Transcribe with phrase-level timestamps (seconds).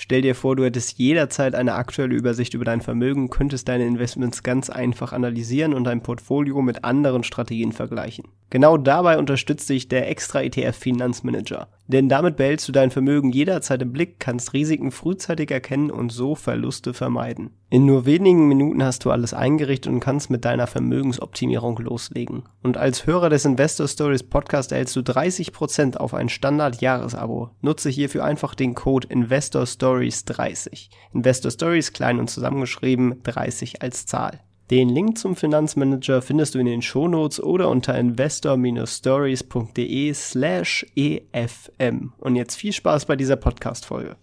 [0.00, 4.44] Stell dir vor, du hättest jederzeit eine aktuelle Übersicht über dein Vermögen, könntest deine Investments
[4.44, 8.26] ganz einfach analysieren und dein Portfolio mit anderen Strategien vergleichen.
[8.50, 11.66] Genau dabei unterstützt dich der Extra ETF Finanzmanager.
[11.88, 16.34] Denn damit behältst du dein Vermögen jederzeit im Blick, kannst Risiken frühzeitig erkennen und so
[16.36, 17.50] Verluste vermeiden.
[17.70, 22.44] In nur wenigen Minuten hast du alles eingerichtet und kannst mit deiner Vermögensoptimierung loslegen.
[22.62, 27.50] Und als Hörer des Investor Stories Podcast erhältst du 30% auf ein Standard-Jahresabo.
[27.60, 30.88] Nutze hierfür einfach den Code Investor Stories 30.
[31.12, 34.40] Investor Stories klein und zusammengeschrieben, 30 als Zahl.
[34.70, 42.12] Den Link zum Finanzmanager findest du in den Shownotes oder unter investor-stories.de slash efm.
[42.18, 44.16] Und jetzt viel Spaß bei dieser Podcast-Folge.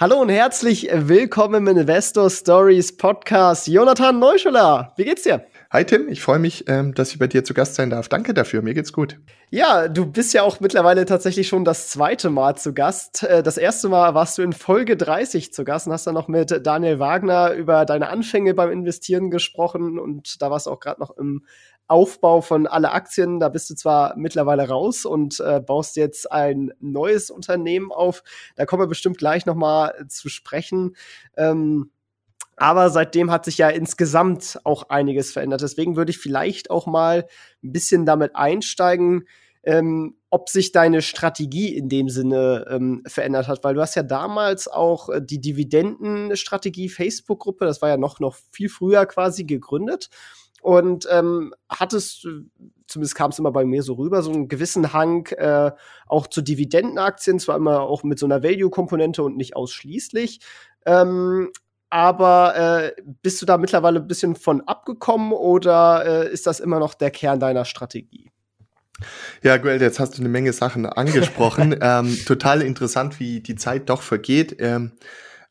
[0.00, 3.66] Hallo und herzlich willkommen im Investor Stories Podcast.
[3.66, 5.44] Jonathan Neuschuller, wie geht's dir?
[5.70, 8.08] Hi Tim, ich freue mich, ähm, dass ich bei dir zu Gast sein darf.
[8.08, 9.20] Danke dafür, mir geht's gut.
[9.50, 13.22] Ja, du bist ja auch mittlerweile tatsächlich schon das zweite Mal zu Gast.
[13.24, 16.26] Äh, das erste Mal warst du in Folge 30 zu Gast und hast dann noch
[16.26, 21.02] mit Daniel Wagner über deine Anfänge beim Investieren gesprochen und da warst du auch gerade
[21.02, 21.44] noch im
[21.86, 23.38] Aufbau von alle Aktien.
[23.38, 28.22] Da bist du zwar mittlerweile raus und äh, baust jetzt ein neues Unternehmen auf.
[28.56, 30.96] Da kommen wir bestimmt gleich noch mal zu sprechen.
[31.36, 31.90] Ähm,
[32.60, 35.62] aber seitdem hat sich ja insgesamt auch einiges verändert.
[35.62, 37.26] Deswegen würde ich vielleicht auch mal
[37.62, 39.24] ein bisschen damit einsteigen,
[39.64, 44.02] ähm, ob sich deine Strategie in dem Sinne ähm, verändert hat, weil du hast ja
[44.02, 50.10] damals auch äh, die Dividendenstrategie Facebook-Gruppe, das war ja noch, noch viel früher quasi gegründet
[50.62, 52.26] und ähm, hattest,
[52.86, 55.72] zumindest kam es immer bei mir so rüber, so einen gewissen Hang äh,
[56.06, 60.40] auch zu Dividendenaktien, zwar immer auch mit so einer Value-Komponente und nicht ausschließlich.
[60.86, 61.50] Ähm,
[61.90, 66.78] aber äh, bist du da mittlerweile ein bisschen von abgekommen oder äh, ist das immer
[66.78, 68.30] noch der Kern deiner Strategie?
[69.42, 71.76] Ja, Guel, jetzt hast du eine Menge Sachen angesprochen.
[71.80, 74.56] ähm, total interessant, wie die Zeit doch vergeht.
[74.58, 74.92] Ähm,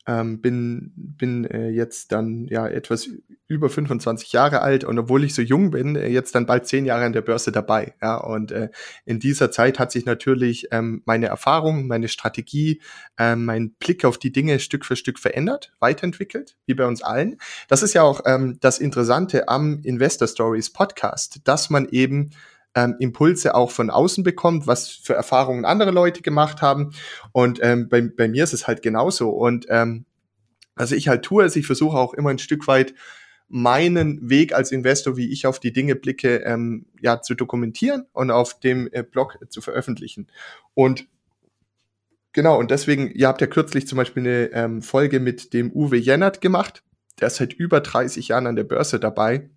[0.08, 3.10] ähm, bin bin äh, jetzt dann ja etwas
[3.46, 6.86] über 25 Jahre alt und obwohl ich so jung bin, äh, jetzt dann bald zehn
[6.86, 7.94] Jahre an der Börse dabei.
[8.00, 8.70] Ja, und äh,
[9.04, 12.80] in dieser Zeit hat sich natürlich ähm, meine Erfahrung, meine Strategie,
[13.18, 17.36] ähm, mein Blick auf die Dinge Stück für Stück verändert, weiterentwickelt, wie bei uns allen.
[17.68, 22.30] Das ist ja auch ähm, das Interessante am Investor Stories Podcast, dass man eben
[22.74, 26.92] ähm, Impulse auch von außen bekommt, was für Erfahrungen andere Leute gemacht haben.
[27.32, 29.30] Und ähm, bei, bei mir ist es halt genauso.
[29.30, 30.04] Und ähm,
[30.74, 32.94] also ich halt tue es, ich versuche auch immer ein Stück weit
[33.48, 38.30] meinen Weg als Investor, wie ich auf die Dinge blicke, ähm, ja, zu dokumentieren und
[38.30, 40.28] auf dem äh, Blog zu veröffentlichen.
[40.74, 41.08] Und
[42.32, 45.96] genau, und deswegen, ihr habt ja kürzlich zum Beispiel eine ähm, Folge mit dem Uwe
[45.96, 46.84] Jennert gemacht.
[47.20, 49.48] Der ist seit über 30 Jahren an der Börse dabei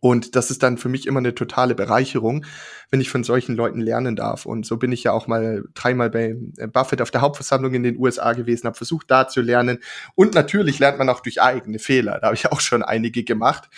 [0.00, 2.44] und das ist dann für mich immer eine totale Bereicherung,
[2.90, 4.46] wenn ich von solchen Leuten lernen darf.
[4.46, 7.82] Und so bin ich ja auch mal dreimal bei äh, Buffett auf der Hauptversammlung in
[7.82, 9.78] den USA gewesen, habe versucht, da zu lernen.
[10.14, 12.18] Und natürlich lernt man auch durch eigene Fehler.
[12.20, 13.68] Da habe ich auch schon einige gemacht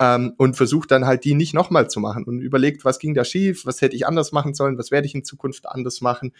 [0.00, 3.24] ähm, und versucht dann halt die nicht nochmal zu machen und überlegt, was ging da
[3.24, 6.32] schief, was hätte ich anders machen sollen, was werde ich in Zukunft anders machen.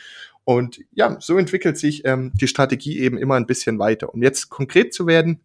[0.44, 4.12] Und ja, so entwickelt sich ähm, die Strategie eben immer ein bisschen weiter.
[4.12, 5.40] Um jetzt konkret zu werden,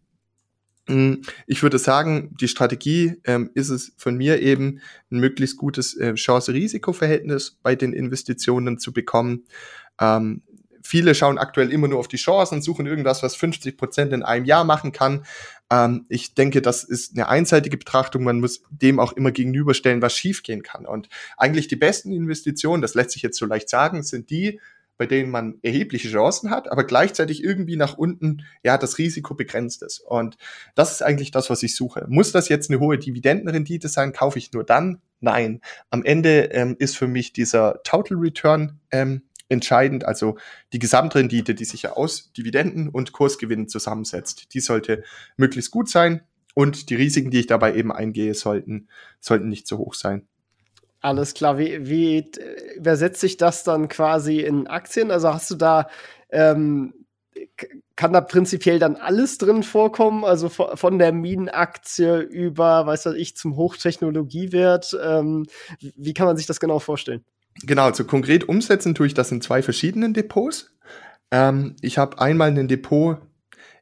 [0.86, 6.14] ich würde sagen, die Strategie ähm, ist es von mir eben, ein möglichst gutes äh,
[6.14, 9.44] Chance-Risiko-Verhältnis bei den Investitionen zu bekommen.
[10.00, 10.42] Ähm,
[10.82, 14.44] viele schauen aktuell immer nur auf die Chancen, suchen irgendwas, was 50 Prozent in einem
[14.44, 15.24] Jahr machen kann.
[15.70, 18.24] Ähm, ich denke, das ist eine einseitige Betrachtung.
[18.24, 20.84] Man muss dem auch immer gegenüberstellen, was schiefgehen kann.
[20.84, 24.60] Und eigentlich die besten Investitionen, das lässt sich jetzt so leicht sagen, sind die,
[25.02, 29.82] bei denen man erhebliche Chancen hat, aber gleichzeitig irgendwie nach unten, ja, das Risiko begrenzt
[29.82, 29.98] ist.
[29.98, 30.36] Und
[30.76, 32.06] das ist eigentlich das, was ich suche.
[32.08, 34.12] Muss das jetzt eine hohe Dividendenrendite sein?
[34.12, 35.02] Kaufe ich nur dann?
[35.18, 35.60] Nein.
[35.90, 40.38] Am Ende ähm, ist für mich dieser Total Return ähm, entscheidend, also
[40.72, 44.54] die Gesamtrendite, die sich ja aus Dividenden und Kursgewinnen zusammensetzt.
[44.54, 45.02] Die sollte
[45.36, 46.22] möglichst gut sein
[46.54, 48.86] und die Risiken, die ich dabei eben eingehe, sollten,
[49.18, 50.28] sollten nicht zu hoch sein.
[51.02, 51.58] Alles klar.
[51.58, 52.30] Wie, wie
[52.76, 55.10] übersetzt sich das dann quasi in Aktien?
[55.10, 55.88] Also hast du da,
[56.30, 56.94] ähm,
[57.96, 60.24] kann da prinzipiell dann alles drin vorkommen?
[60.24, 64.96] Also von der Minenaktie über, weiß was ich, zum Hochtechnologiewert.
[65.02, 65.46] Ähm,
[65.80, 67.24] wie kann man sich das genau vorstellen?
[67.64, 70.72] Genau, also konkret umsetzen tue ich das in zwei verschiedenen Depots.
[71.32, 73.18] Ähm, ich habe einmal ein Depot,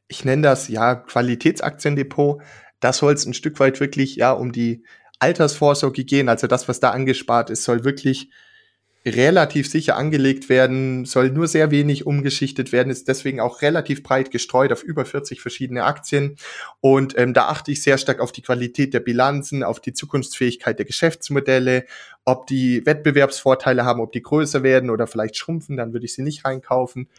[0.07, 2.41] ich nenne das ja Qualitätsaktiendepot.
[2.79, 4.83] Da soll es ein Stück weit wirklich ja um die
[5.21, 6.29] Altersvorsorge gehen.
[6.29, 8.29] Also das, was da angespart ist, soll wirklich
[9.05, 14.29] relativ sicher angelegt werden, soll nur sehr wenig umgeschichtet werden, ist deswegen auch relativ breit
[14.29, 16.35] gestreut auf über 40 verschiedene Aktien.
[16.81, 20.77] Und ähm, da achte ich sehr stark auf die Qualität der Bilanzen, auf die Zukunftsfähigkeit
[20.77, 21.85] der Geschäftsmodelle,
[22.25, 26.21] ob die Wettbewerbsvorteile haben, ob die größer werden oder vielleicht schrumpfen, dann würde ich sie
[26.21, 27.09] nicht reinkaufen.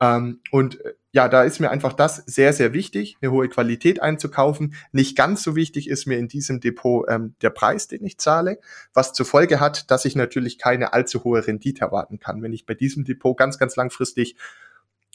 [0.00, 4.02] Ähm, und äh, ja, da ist mir einfach das sehr, sehr wichtig, eine hohe Qualität
[4.02, 4.74] einzukaufen.
[4.90, 8.58] Nicht ganz so wichtig ist mir in diesem Depot ähm, der Preis, den ich zahle,
[8.94, 12.42] was zur Folge hat, dass ich natürlich keine allzu hohe Rendite erwarten kann.
[12.42, 14.34] Wenn ich bei diesem Depot ganz, ganz langfristig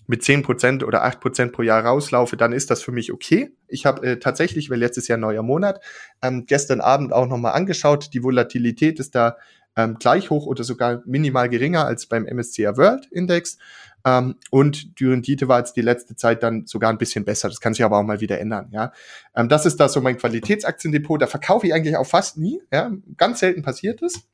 [0.08, 3.52] mit zehn Prozent oder acht Prozent pro Jahr rauslaufe, dann ist das für mich okay.
[3.68, 5.84] Ich habe äh, tatsächlich, weil letztes Jahr neuer Monat,
[6.22, 9.36] ähm, gestern Abend auch nochmal angeschaut, die Volatilität ist da
[9.80, 13.58] ähm, gleich hoch oder sogar minimal geringer als beim MSCI World Index.
[14.06, 17.48] Ähm, und die Rendite war jetzt die letzte Zeit dann sogar ein bisschen besser.
[17.48, 18.68] Das kann sich aber auch mal wieder ändern.
[18.72, 18.92] Ja,
[19.36, 21.22] ähm, das ist da so mein Qualitätsaktiendepot.
[21.22, 22.62] Da verkaufe ich eigentlich auch fast nie.
[22.74, 24.28] Ja, ganz selten passiert es.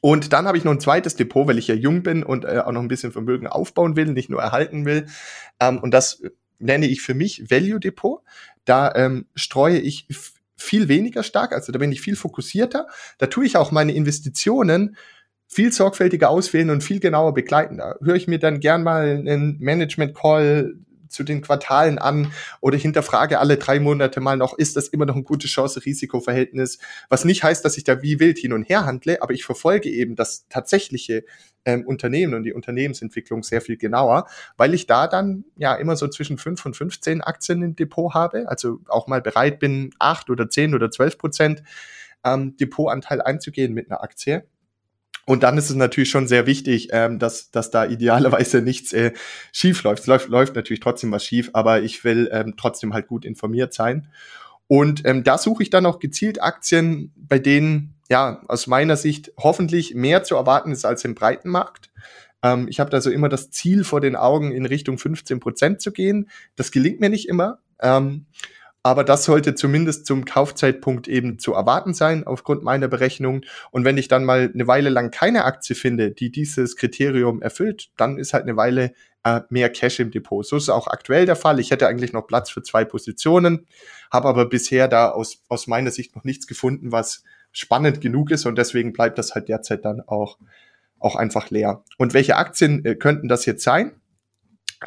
[0.00, 2.58] Und dann habe ich noch ein zweites Depot, weil ich ja jung bin und äh,
[2.64, 5.06] auch noch ein bisschen Vermögen aufbauen will, nicht nur erhalten will.
[5.60, 6.22] Ähm, und das
[6.58, 8.22] nenne ich für mich Value Depot.
[8.64, 10.06] Da ähm, streue ich
[10.58, 12.86] viel weniger stark, also da bin ich viel fokussierter.
[13.18, 14.96] Da tue ich auch meine Investitionen
[15.46, 17.78] viel sorgfältiger auswählen und viel genauer begleiten.
[17.78, 20.74] Da höre ich mir dann gern mal einen Management-Call
[21.08, 25.16] zu den Quartalen an oder hinterfrage alle drei Monate mal noch, ist das immer noch
[25.16, 26.78] ein gutes Chance-Risiko-Verhältnis?
[27.08, 29.88] Was nicht heißt, dass ich da wie wild hin und her handle, aber ich verfolge
[29.88, 31.24] eben das tatsächliche
[31.64, 34.26] ähm, Unternehmen und die Unternehmensentwicklung sehr viel genauer,
[34.56, 38.48] weil ich da dann ja immer so zwischen fünf und 15 Aktien im Depot habe,
[38.48, 41.62] also auch mal bereit bin, acht oder zehn oder zwölf Prozent
[42.24, 44.46] ähm, Depotanteil einzugehen mit einer Aktie.
[45.28, 49.12] Und dann ist es natürlich schon sehr wichtig, ähm, dass, dass da idealerweise nichts äh,
[49.52, 50.00] schief läuft.
[50.00, 53.74] Es läuft, läuft natürlich trotzdem was schief, aber ich will ähm, trotzdem halt gut informiert
[53.74, 54.08] sein.
[54.68, 59.30] Und ähm, da suche ich dann auch gezielt Aktien, bei denen ja aus meiner Sicht
[59.36, 61.90] hoffentlich mehr zu erwarten ist als im breiten Markt.
[62.42, 65.82] Ähm, ich habe da so immer das Ziel vor den Augen, in Richtung 15 Prozent
[65.82, 66.30] zu gehen.
[66.56, 67.58] Das gelingt mir nicht immer.
[67.82, 68.24] Ähm,
[68.88, 73.42] aber das sollte zumindest zum Kaufzeitpunkt eben zu erwarten sein, aufgrund meiner Berechnung.
[73.70, 77.90] Und wenn ich dann mal eine Weile lang keine Aktie finde, die dieses Kriterium erfüllt,
[77.98, 78.94] dann ist halt eine Weile
[79.24, 80.46] äh, mehr Cash im Depot.
[80.46, 81.60] So ist auch aktuell der Fall.
[81.60, 83.66] Ich hätte eigentlich noch Platz für zwei Positionen,
[84.10, 88.46] habe aber bisher da aus, aus meiner Sicht noch nichts gefunden, was spannend genug ist
[88.46, 90.38] und deswegen bleibt das halt derzeit dann auch,
[90.98, 91.84] auch einfach leer.
[91.98, 93.92] Und welche Aktien äh, könnten das jetzt sein?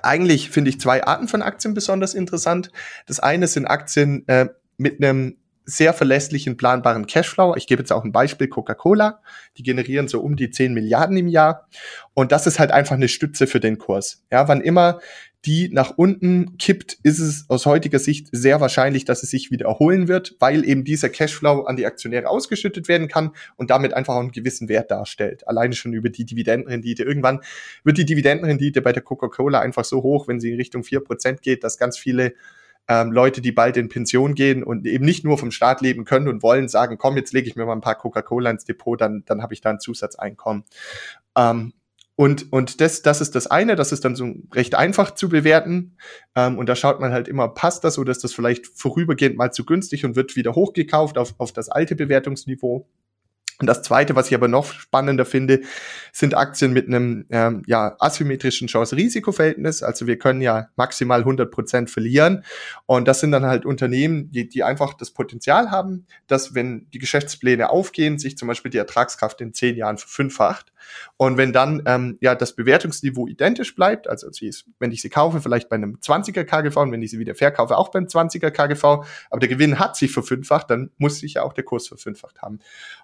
[0.03, 2.71] Eigentlich finde ich zwei Arten von Aktien besonders interessant.
[3.07, 4.47] Das eine sind Aktien äh,
[4.77, 7.55] mit einem sehr verlässlichen, planbaren Cashflow.
[7.55, 9.21] Ich gebe jetzt auch ein Beispiel, Coca-Cola.
[9.57, 11.67] Die generieren so um die 10 Milliarden im Jahr.
[12.13, 14.23] Und das ist halt einfach eine Stütze für den Kurs.
[14.31, 14.99] Ja, wann immer
[15.45, 19.65] die nach unten kippt, ist es aus heutiger Sicht sehr wahrscheinlich, dass es sich wieder
[19.65, 24.15] erholen wird, weil eben dieser Cashflow an die Aktionäre ausgeschüttet werden kann und damit einfach
[24.15, 25.47] auch einen gewissen Wert darstellt.
[25.47, 27.03] Alleine schon über die Dividendenrendite.
[27.03, 27.41] Irgendwann
[27.83, 31.41] wird die Dividendenrendite bei der Coca-Cola einfach so hoch, wenn sie in Richtung vier Prozent
[31.41, 32.33] geht, dass ganz viele
[32.87, 36.27] ähm, Leute, die bald in Pension gehen und eben nicht nur vom Staat leben können
[36.27, 39.23] und wollen, sagen, komm, jetzt lege ich mir mal ein paar Coca-Cola ins Depot, dann,
[39.25, 40.63] dann habe ich da ein Zusatzeinkommen.
[41.37, 41.73] Ähm,
[42.15, 45.97] und, und das, das ist das eine, das ist dann so recht einfach zu bewerten.
[46.35, 49.51] Ähm, und da schaut man halt immer, passt das oder ist das vielleicht vorübergehend mal
[49.51, 52.87] zu günstig und wird wieder hochgekauft auf, auf das alte Bewertungsniveau.
[53.61, 55.61] Und das Zweite, was ich aber noch spannender finde,
[56.11, 59.83] sind Aktien mit einem ähm, ja, asymmetrischen Chance-Risiko-Verhältnis.
[59.83, 62.43] Also wir können ja maximal 100 Prozent verlieren.
[62.87, 66.99] Und das sind dann halt Unternehmen, die, die einfach das Potenzial haben, dass wenn die
[66.99, 70.73] Geschäftspläne aufgehen, sich zum Beispiel die Ertragskraft in zehn Jahren verfünffacht.
[71.17, 75.09] Und wenn dann ähm, ja das Bewertungsniveau identisch bleibt, also sie ist, wenn ich sie
[75.09, 78.51] kaufe, vielleicht bei einem 20er KGV und wenn ich sie wieder verkaufe, auch beim 20er
[78.51, 78.83] KGV,
[79.29, 82.59] aber der Gewinn hat sich verfünffacht, dann muss sich ja auch der Kurs verfünffacht haben.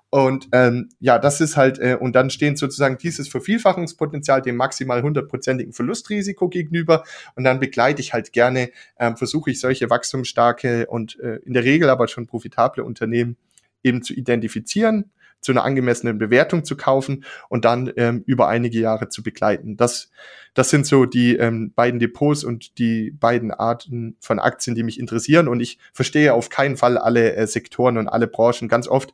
[0.09, 5.01] Und ähm, ja, das ist halt, äh, und dann stehen sozusagen dieses Vervielfachungspotenzial dem maximal
[5.01, 7.03] hundertprozentigen Verlustrisiko gegenüber.
[7.35, 11.65] Und dann begleite ich halt gerne, ähm, versuche ich solche wachstumsstarke und äh, in der
[11.65, 13.35] Regel aber schon profitable Unternehmen
[13.83, 15.11] eben zu identifizieren,
[15.41, 19.77] zu einer angemessenen Bewertung zu kaufen und dann ähm, über einige Jahre zu begleiten.
[19.77, 20.09] Das,
[20.53, 24.99] das sind so die ähm, beiden Depots und die beiden Arten von Aktien, die mich
[24.99, 25.47] interessieren.
[25.47, 28.67] Und ich verstehe auf keinen Fall alle äh, Sektoren und alle Branchen.
[28.67, 29.13] Ganz oft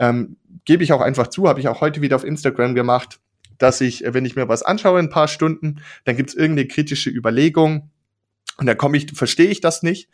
[0.00, 3.20] ähm, Gebe ich auch einfach zu, habe ich auch heute wieder auf Instagram gemacht,
[3.58, 6.36] dass ich, äh, wenn ich mir was anschaue in ein paar Stunden, dann gibt es
[6.36, 7.90] irgendeine kritische Überlegung
[8.58, 10.08] und dann komme ich, verstehe ich das nicht.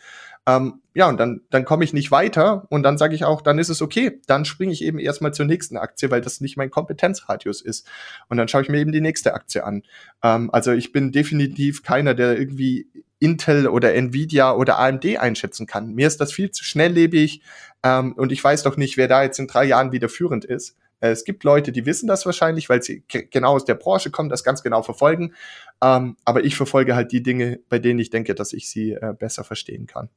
[0.47, 3.59] Ähm, ja, und dann, dann komme ich nicht weiter und dann sage ich auch, dann
[3.59, 4.21] ist es okay.
[4.27, 7.87] Dann springe ich eben erstmal zur nächsten Aktie, weil das nicht mein Kompetenzradius ist.
[8.29, 9.83] Und dann schaue ich mir eben die nächste Aktie an.
[10.23, 12.89] Ähm, also ich bin definitiv keiner, der irgendwie
[13.19, 15.95] Intel oder Nvidia oder AMD einschätzen kann.
[15.95, 17.43] Mir ist das viel zu schnelllebig
[17.83, 20.77] ähm, und ich weiß doch nicht, wer da jetzt in drei Jahren wieder führend ist.
[21.01, 24.29] Äh, es gibt Leute, die wissen das wahrscheinlich, weil sie genau aus der Branche kommen,
[24.29, 25.35] das ganz genau verfolgen.
[25.83, 29.15] Ähm, aber ich verfolge halt die Dinge, bei denen ich denke, dass ich sie äh,
[29.19, 30.11] besser verstehen kann.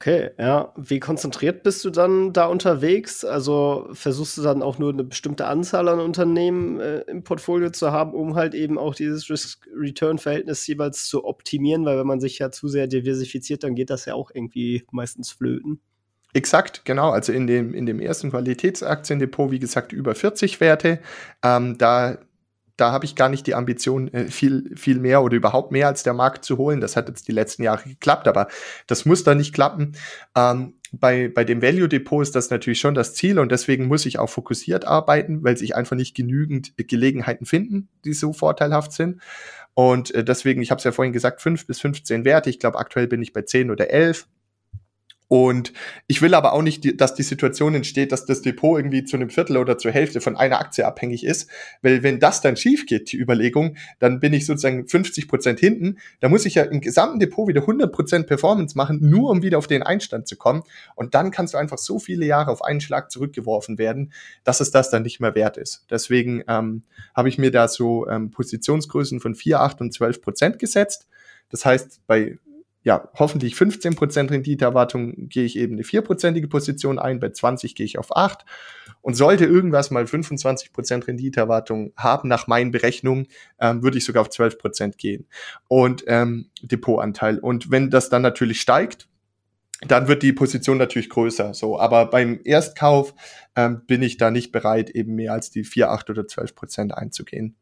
[0.00, 0.72] Okay, ja.
[0.76, 3.24] Wie konzentriert bist du dann da unterwegs?
[3.24, 7.90] Also versuchst du dann auch nur eine bestimmte Anzahl an Unternehmen äh, im Portfolio zu
[7.90, 11.84] haben, um halt eben auch dieses Risk-Return-Verhältnis jeweils zu optimieren?
[11.84, 15.32] Weil wenn man sich ja zu sehr diversifiziert, dann geht das ja auch irgendwie meistens
[15.32, 15.80] flöten.
[16.32, 17.10] Exakt, genau.
[17.10, 21.00] Also in dem, in dem ersten Qualitätsaktiendepot, wie gesagt, über 40 Werte.
[21.42, 22.18] Ähm, da
[22.78, 26.04] da habe ich gar nicht die Ambition, äh, viel, viel mehr oder überhaupt mehr als
[26.04, 26.80] der Markt zu holen.
[26.80, 28.48] Das hat jetzt die letzten Jahre geklappt, aber
[28.86, 29.96] das muss da nicht klappen.
[30.36, 34.06] Ähm, bei, bei dem Value Depot ist das natürlich schon das Ziel und deswegen muss
[34.06, 39.20] ich auch fokussiert arbeiten, weil sich einfach nicht genügend Gelegenheiten finden, die so vorteilhaft sind.
[39.74, 42.48] Und äh, deswegen, ich habe es ja vorhin gesagt, fünf bis 15 Werte.
[42.48, 44.26] Ich glaube, aktuell bin ich bei 10 oder 11.
[45.28, 45.74] Und
[46.06, 49.28] ich will aber auch nicht, dass die Situation entsteht, dass das Depot irgendwie zu einem
[49.28, 51.50] Viertel oder zur Hälfte von einer Aktie abhängig ist.
[51.82, 55.98] Weil wenn das dann schief geht, die Überlegung, dann bin ich sozusagen 50 Prozent hinten.
[56.20, 59.58] Da muss ich ja im gesamten Depot wieder 100 Prozent Performance machen, nur um wieder
[59.58, 60.62] auf den Einstand zu kommen.
[60.94, 64.12] Und dann kannst du einfach so viele Jahre auf einen Schlag zurückgeworfen werden,
[64.44, 65.84] dass es das dann nicht mehr wert ist.
[65.90, 70.58] Deswegen ähm, habe ich mir da so ähm, Positionsgrößen von 4, 8 und 12 Prozent
[70.58, 71.06] gesetzt.
[71.50, 72.38] Das heißt, bei
[72.82, 77.98] ja, hoffentlich 15% Renditeerwartung gehe ich eben eine vierprozentige Position ein, bei 20 gehe ich
[77.98, 78.44] auf 8
[79.00, 83.26] und sollte irgendwas mal 25% Renditeerwartung haben nach meinen Berechnungen,
[83.60, 85.26] ähm, würde ich sogar auf 12% gehen
[85.66, 89.08] und ähm, Depotanteil und wenn das dann natürlich steigt,
[89.86, 91.54] dann wird die Position natürlich größer.
[91.54, 93.14] So, aber beim Erstkauf
[93.54, 96.94] ähm, bin ich da nicht bereit, eben mehr als die 4, 8 oder 12 Prozent
[96.94, 97.54] einzugehen.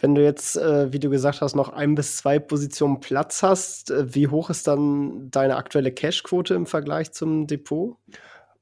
[0.00, 3.90] Wenn du jetzt, äh, wie du gesagt hast, noch ein bis zwei Positionen Platz hast,
[3.90, 7.96] äh, wie hoch ist dann deine aktuelle Cash-Quote im Vergleich zum Depot?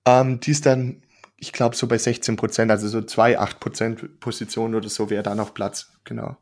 [0.04, 1.02] Ähm, die ist dann,
[1.36, 5.22] ich glaube, so bei 16 Prozent, also so zwei, acht Prozent Positionen oder so wäre
[5.22, 6.36] da noch Platz, genau.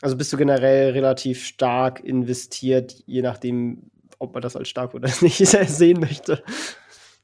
[0.00, 5.08] Also bist du generell relativ stark investiert, je nachdem, ob man das als stark oder
[5.20, 6.42] nicht sehen möchte.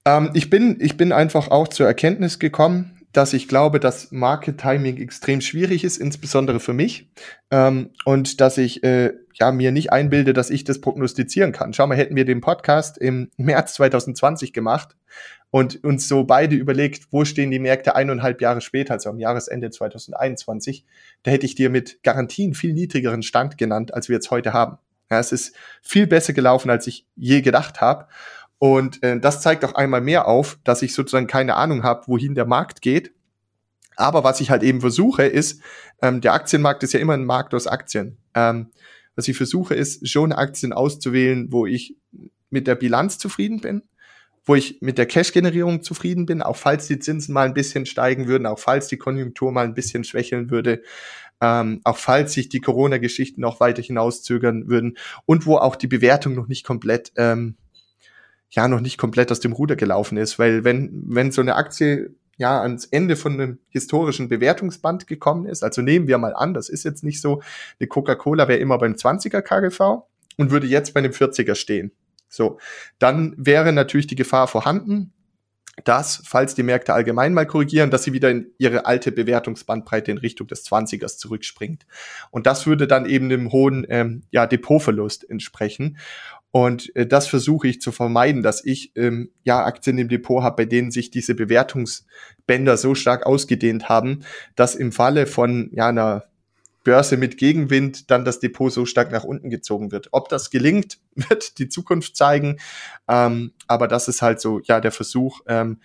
[0.04, 4.58] Ähm, ich, bin, ich bin einfach auch zur Erkenntnis gekommen, dass ich glaube, dass Market
[4.58, 7.10] Timing extrem schwierig ist, insbesondere für mich.
[7.50, 11.72] Ähm, und dass ich äh, ja mir nicht einbilde, dass ich das prognostizieren kann.
[11.72, 14.96] Schau mal, hätten wir den Podcast im März 2020 gemacht
[15.50, 19.70] und uns so beide überlegt, wo stehen die Märkte eineinhalb Jahre später, also am Jahresende
[19.70, 20.84] 2021,
[21.22, 24.78] da hätte ich dir mit Garantien viel niedrigeren Stand genannt, als wir jetzt heute haben.
[25.10, 28.08] Ja, es ist viel besser gelaufen, als ich je gedacht habe.
[28.58, 32.34] Und äh, das zeigt auch einmal mehr auf, dass ich sozusagen keine Ahnung habe, wohin
[32.34, 33.12] der Markt geht.
[33.96, 35.60] Aber was ich halt eben versuche, ist,
[36.02, 38.18] ähm, der Aktienmarkt ist ja immer ein Markt aus Aktien.
[38.34, 38.70] Ähm,
[39.16, 41.96] was ich versuche, ist schon Aktien auszuwählen, wo ich
[42.50, 43.82] mit der Bilanz zufrieden bin,
[44.44, 48.28] wo ich mit der Cash-Generierung zufrieden bin, auch falls die Zinsen mal ein bisschen steigen
[48.28, 50.82] würden, auch falls die Konjunktur mal ein bisschen schwächeln würde,
[51.40, 54.96] ähm, auch falls sich die Corona-Geschichten noch weiter hinauszögern würden
[55.26, 57.56] und wo auch die Bewertung noch nicht komplett ähm,
[58.50, 62.14] ja noch nicht komplett aus dem Ruder gelaufen ist, weil wenn wenn so eine Aktie
[62.36, 66.68] ja ans Ende von einem historischen Bewertungsband gekommen ist, also nehmen wir mal an, das
[66.68, 67.42] ist jetzt nicht so,
[67.78, 70.04] eine Coca-Cola wäre immer beim 20er KGV
[70.36, 71.92] und würde jetzt bei einem 40er stehen.
[72.28, 72.58] So,
[72.98, 75.12] dann wäre natürlich die Gefahr vorhanden,
[75.84, 80.18] dass, falls die Märkte allgemein mal korrigieren, dass sie wieder in ihre alte Bewertungsbandbreite in
[80.18, 81.86] Richtung des 20ers zurückspringt.
[82.30, 85.98] Und das würde dann eben dem hohen ähm, ja, Depotverlust entsprechen.
[86.50, 90.56] Und äh, das versuche ich zu vermeiden, dass ich ähm, ja Aktien im Depot habe,
[90.56, 94.24] bei denen sich diese Bewertungsbänder so stark ausgedehnt haben,
[94.56, 96.24] dass im Falle von ja einer
[96.84, 100.08] Börse mit Gegenwind dann das Depot so stark nach unten gezogen wird.
[100.12, 102.58] Ob das gelingt, wird die Zukunft zeigen.
[103.08, 105.40] Ähm, aber das ist halt so ja der Versuch.
[105.46, 105.80] Ähm,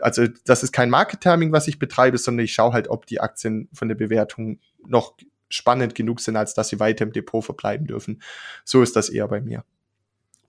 [0.00, 3.20] also das ist kein Market Timing, was ich betreibe, sondern ich schaue halt, ob die
[3.20, 5.14] Aktien von der Bewertung noch
[5.48, 8.20] spannend genug sind, als dass sie weiter im Depot verbleiben dürfen.
[8.64, 9.64] So ist das eher bei mir.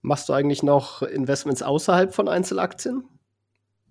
[0.04, 3.06] Machst du eigentlich noch Investments außerhalb von Einzelaktien?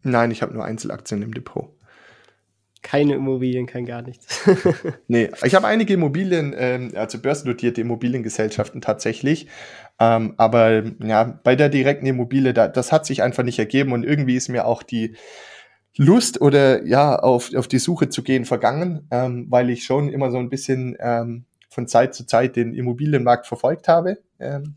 [0.02, 1.70] Nein, ich habe nur Einzelaktien im Depot.
[2.82, 4.42] Keine Immobilien, kein gar nichts.
[5.08, 9.46] nee, ich habe einige Immobilien, ähm, also börsennotierte Immobiliengesellschaften tatsächlich.
[9.98, 14.04] Ähm, aber ja, bei der direkten Immobilie, da, das hat sich einfach nicht ergeben und
[14.04, 15.16] irgendwie ist mir auch die
[15.96, 20.30] Lust oder ja, auf, auf die Suche zu gehen vergangen, ähm, weil ich schon immer
[20.30, 24.18] so ein bisschen ähm, von Zeit zu Zeit den Immobilienmarkt verfolgt habe.
[24.38, 24.74] Ähm,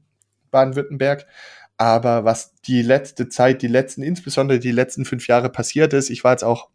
[0.56, 1.26] Baden-Württemberg.
[1.78, 6.24] Aber was die letzte Zeit, die letzten, insbesondere die letzten fünf Jahre passiert ist, ich
[6.24, 6.70] war jetzt auch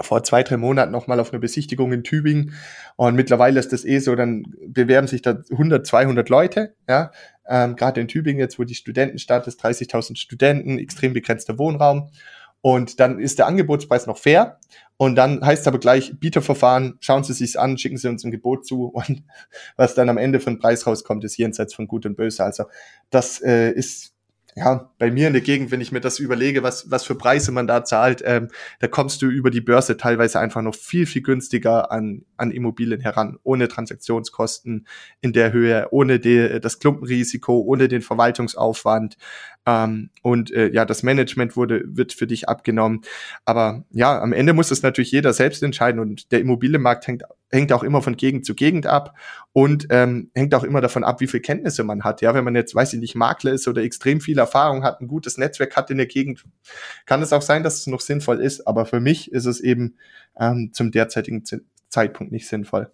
[0.00, 2.54] vor zwei, drei Monaten noch mal auf eine Besichtigung in Tübingen.
[2.96, 7.10] Und mittlerweile ist das eh so, dann bewerben sich da 100, 200 Leute, ja,
[7.46, 12.10] ähm, gerade in Tübingen jetzt, wo die Studentenstadt ist, 30.000 Studenten, extrem begrenzter Wohnraum
[12.62, 14.58] und dann ist der Angebotspreis noch fair
[14.96, 18.30] und dann heißt es aber gleich Bieterverfahren, schauen Sie sich's an, schicken Sie uns ein
[18.30, 19.24] Gebot zu und
[19.76, 22.44] was dann am Ende von Preis rauskommt, ist jenseits von Gut und Böse.
[22.44, 22.64] Also
[23.10, 24.11] das äh, ist
[24.54, 27.52] ja, bei mir in der Gegend, wenn ich mir das überlege, was, was für Preise
[27.52, 28.48] man da zahlt, ähm,
[28.80, 33.00] da kommst du über die Börse teilweise einfach noch viel, viel günstiger an, an Immobilien
[33.00, 34.86] heran, ohne Transaktionskosten
[35.22, 39.16] in der Höhe, ohne die, das Klumpenrisiko, ohne den Verwaltungsaufwand.
[39.64, 43.00] Ähm, und äh, ja, das Management wurde, wird für dich abgenommen.
[43.46, 47.72] Aber ja, am Ende muss es natürlich jeder selbst entscheiden und der Immobilienmarkt hängt, hängt
[47.72, 49.16] auch immer von Gegend zu Gegend ab
[49.52, 52.22] und ähm, hängt auch immer davon ab, wie viel Kenntnisse man hat.
[52.22, 55.08] Ja, wenn man jetzt, weiß ich nicht, Makler ist oder extrem viel Erfahrung hat, ein
[55.08, 56.44] gutes Netzwerk hat in der Gegend,
[57.06, 58.66] kann es auch sein, dass es noch sinnvoll ist.
[58.66, 59.96] Aber für mich ist es eben
[60.38, 61.44] ähm, zum derzeitigen
[61.88, 62.90] Zeitpunkt nicht sinnvoll.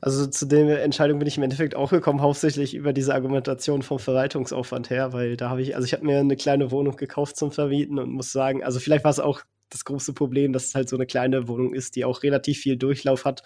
[0.00, 3.98] Also zu der Entscheidung bin ich im Endeffekt auch gekommen, hauptsächlich über diese Argumentation vom
[3.98, 7.52] Verwaltungsaufwand her, weil da habe ich, also ich habe mir eine kleine Wohnung gekauft zum
[7.52, 9.40] Vermieten und muss sagen, also vielleicht war es auch
[9.74, 12.76] das große Problem, dass es halt so eine kleine Wohnung ist, die auch relativ viel
[12.76, 13.42] Durchlauf hat.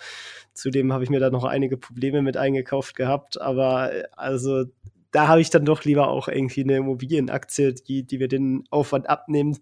[0.54, 4.64] Zudem habe ich mir da noch einige Probleme mit eingekauft gehabt, aber also
[5.10, 9.08] da habe ich dann doch lieber auch irgendwie eine Immobilienaktie, die, die mir den Aufwand
[9.08, 9.60] abnimmt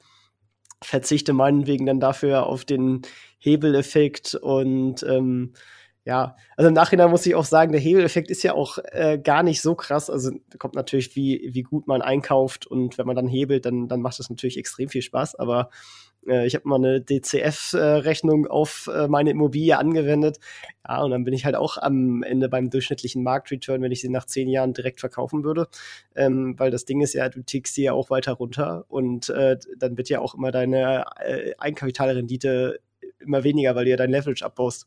[0.83, 3.03] verzichte meinetwegen dann dafür auf den
[3.39, 5.55] Hebeleffekt und ähm,
[6.05, 9.43] ja, also im Nachhinein muss ich auch sagen, der Hebeleffekt ist ja auch äh, gar
[9.43, 10.09] nicht so krass.
[10.09, 14.03] Also kommt natürlich, wie, wie gut man einkauft und wenn man dann hebelt, dann, dann
[14.03, 15.35] macht das natürlich extrem viel Spaß.
[15.35, 15.71] Aber
[16.16, 20.39] äh, ich habe mal eine DCF-Rechnung äh, auf äh, meine Immobilie angewendet.
[20.87, 24.09] Ja, und dann bin ich halt auch am Ende beim durchschnittlichen Marktreturn, wenn ich sie
[24.09, 25.69] nach zehn Jahren direkt verkaufen würde.
[26.15, 29.57] Ähm, weil das Ding ist ja, du tickst sie ja auch weiter runter und äh,
[29.79, 32.81] dann wird ja auch immer deine äh, Eigenkapitalrendite
[33.19, 34.87] immer weniger, weil du ja dein Leverage abbaust.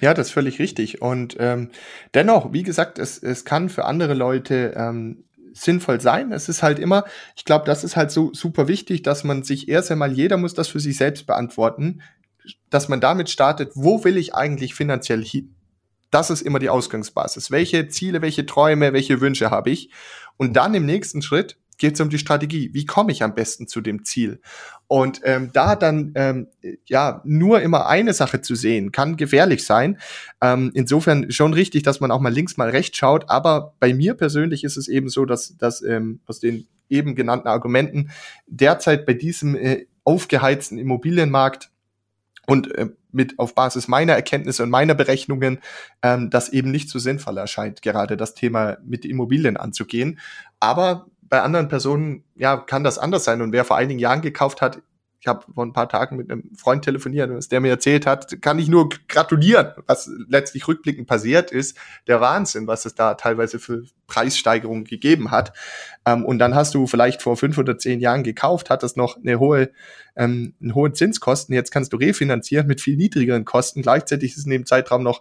[0.00, 1.00] Ja, das ist völlig richtig.
[1.00, 1.70] Und ähm,
[2.12, 5.24] dennoch, wie gesagt, es, es kann für andere Leute ähm,
[5.54, 6.32] sinnvoll sein.
[6.32, 7.04] Es ist halt immer,
[7.36, 10.54] ich glaube, das ist halt so super wichtig, dass man sich erst einmal, jeder muss
[10.54, 12.02] das für sich selbst beantworten,
[12.70, 15.54] dass man damit startet, wo will ich eigentlich finanziell hin?
[16.10, 17.50] Das ist immer die Ausgangsbasis.
[17.50, 19.90] Welche Ziele, welche Träume, welche Wünsche habe ich?
[20.36, 22.70] Und dann im nächsten Schritt geht es um die Strategie.
[22.72, 24.40] Wie komme ich am besten zu dem Ziel?
[24.86, 26.48] Und ähm, da dann ähm,
[26.86, 29.98] ja nur immer eine Sache zu sehen, kann gefährlich sein.
[30.40, 33.30] Ähm, insofern schon richtig, dass man auch mal links, mal rechts schaut.
[33.30, 37.48] Aber bei mir persönlich ist es eben so, dass, dass ähm, aus den eben genannten
[37.48, 38.10] Argumenten
[38.46, 41.70] derzeit bei diesem äh, aufgeheizten Immobilienmarkt
[42.46, 45.60] und äh, mit auf Basis meiner Erkenntnisse und meiner Berechnungen
[46.02, 50.18] ähm, das eben nicht so sinnvoll erscheint, gerade das Thema mit Immobilien anzugehen.
[50.60, 53.42] Aber bei anderen Personen, ja, kann das anders sein.
[53.42, 54.80] Und wer vor einigen Jahren gekauft hat,
[55.18, 58.40] ich habe vor ein paar Tagen mit einem Freund telefoniert, was der mir erzählt hat,
[58.40, 61.76] kann ich nur gratulieren, was letztlich rückblickend passiert ist.
[62.06, 65.52] Der Wahnsinn, was es da teilweise für Preissteigerungen gegeben hat.
[66.06, 69.40] Ähm, und dann hast du vielleicht vor fünf oder zehn Jahren gekauft, hattest noch eine
[69.40, 69.70] hohe,
[70.14, 71.52] ähm, einen hohen Zinskosten.
[71.52, 73.82] Jetzt kannst du refinanzieren mit viel niedrigeren Kosten.
[73.82, 75.20] Gleichzeitig ist in dem Zeitraum noch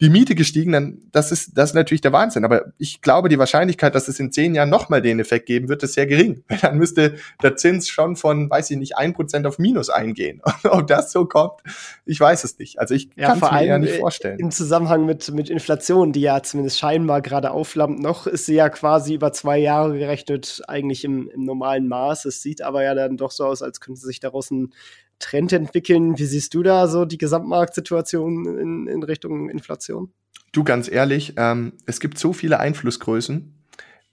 [0.00, 2.44] die Miete gestiegen, dann das ist das ist natürlich der Wahnsinn.
[2.44, 5.82] Aber ich glaube, die Wahrscheinlichkeit, dass es in zehn Jahren nochmal den Effekt geben wird,
[5.82, 6.42] ist sehr gering.
[6.62, 10.40] Dann müsste der Zins schon von, weiß ich nicht, ein Prozent auf Minus eingehen.
[10.62, 11.60] Und ob das so kommt,
[12.06, 12.80] ich weiß es nicht.
[12.80, 14.38] Also ich ja, kann es mir ja nicht vorstellen.
[14.38, 18.70] Im Zusammenhang mit, mit Inflation, die ja zumindest scheinbar gerade aufflammt, noch ist sie ja
[18.70, 22.24] quasi über zwei Jahre gerechnet, eigentlich im, im normalen Maß.
[22.24, 24.72] Es sieht aber ja dann doch so aus, als könnte sich daraus ein
[25.20, 26.18] Trend entwickeln.
[26.18, 30.12] Wie siehst du da so die Gesamtmarktsituation in, in Richtung Inflation?
[30.52, 33.54] Du, ganz ehrlich, ähm, es gibt so viele Einflussgrößen,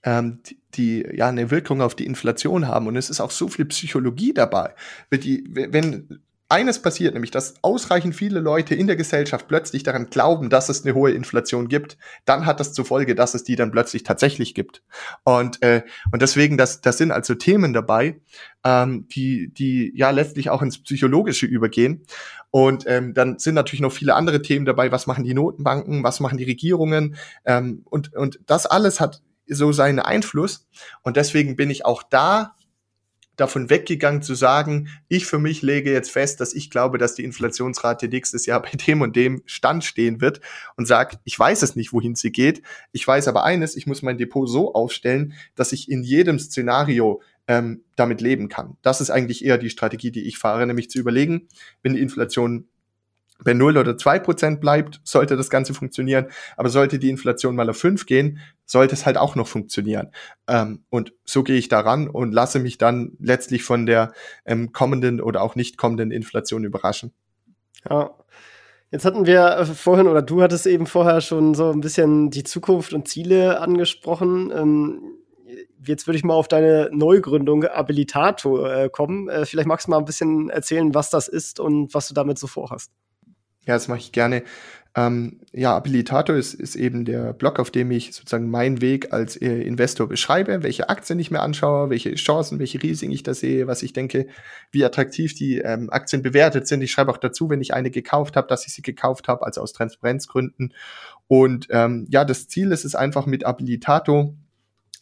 [0.03, 3.47] ähm, die, die, ja eine Wirkung auf die Inflation haben und es ist auch so
[3.47, 4.75] viel Psychologie dabei.
[5.11, 10.49] Die, wenn eines passiert, nämlich dass ausreichend viele Leute in der Gesellschaft plötzlich daran glauben,
[10.49, 13.71] dass es eine hohe Inflation gibt, dann hat das zur Folge, dass es die dann
[13.71, 14.81] plötzlich tatsächlich gibt.
[15.23, 18.21] Und, äh, und deswegen, das, das sind also Themen dabei,
[18.63, 22.03] ähm, die, die ja letztlich auch ins Psychologische übergehen.
[22.49, 24.91] Und ähm, dann sind natürlich noch viele andere Themen dabei.
[24.91, 26.03] Was machen die Notenbanken?
[26.03, 27.17] Was machen die Regierungen?
[27.45, 30.65] Ähm, und, und das alles hat so seinen Einfluss.
[31.03, 32.55] Und deswegen bin ich auch da
[33.37, 37.23] davon weggegangen zu sagen, ich für mich lege jetzt fest, dass ich glaube, dass die
[37.23, 40.41] Inflationsrate nächstes Jahr bei dem und dem Stand stehen wird
[40.75, 42.61] und sage, ich weiß es nicht, wohin sie geht.
[42.91, 47.21] Ich weiß aber eines, ich muss mein Depot so aufstellen, dass ich in jedem Szenario
[47.47, 48.75] ähm, damit leben kann.
[48.81, 51.47] Das ist eigentlich eher die Strategie, die ich fahre, nämlich zu überlegen,
[51.81, 52.67] wenn die Inflation
[53.43, 56.27] bei 0 oder 2 Prozent bleibt, sollte das Ganze funktionieren.
[56.55, 60.11] Aber sollte die Inflation mal auf 5 gehen, sollte es halt auch noch funktionieren.
[60.47, 64.13] Ähm, und so gehe ich daran und lasse mich dann letztlich von der
[64.45, 67.13] ähm, kommenden oder auch nicht kommenden Inflation überraschen.
[67.89, 68.11] Ja.
[68.89, 72.93] Jetzt hatten wir vorhin, oder du hattest eben vorher schon so ein bisschen die Zukunft
[72.93, 74.49] und Ziele angesprochen.
[74.55, 75.01] Ähm,
[75.85, 79.27] jetzt würde ich mal auf deine Neugründung Abilitato äh, kommen.
[79.27, 82.39] Äh, vielleicht magst du mal ein bisschen erzählen, was das ist und was du damit
[82.39, 82.91] so vorhast.
[83.67, 84.43] Ja, das mache ich gerne.
[84.95, 89.35] Ähm, ja, Abilitator ist, ist eben der Blog, auf dem ich sozusagen meinen Weg als
[89.35, 93.67] äh, Investor beschreibe, welche Aktien ich mir anschaue, welche Chancen, welche Risiken ich da sehe,
[93.67, 94.25] was ich denke,
[94.71, 96.81] wie attraktiv die ähm, Aktien bewertet sind.
[96.81, 99.61] Ich schreibe auch dazu, wenn ich eine gekauft habe, dass ich sie gekauft habe, also
[99.61, 100.73] aus Transparenzgründen.
[101.27, 104.33] Und ähm, ja, das Ziel ist es einfach mit Abilitator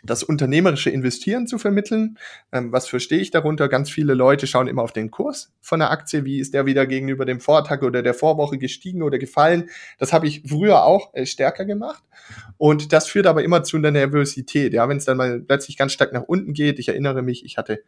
[0.06, 2.18] das unternehmerische Investieren zu vermitteln.
[2.52, 3.68] Ähm, was verstehe ich darunter?
[3.68, 6.26] Ganz viele Leute schauen immer auf den Kurs von der Aktie.
[6.26, 9.70] Wie ist der wieder gegenüber dem Vortag oder der Vorwoche gestiegen oder gefallen?
[9.98, 12.04] Das habe ich früher auch äh, stärker gemacht.
[12.58, 14.74] Und das führt aber immer zu einer Nervosität.
[14.74, 16.80] Ja, wenn es dann mal plötzlich ganz stark nach unten geht.
[16.80, 17.84] Ich erinnere mich, ich hatte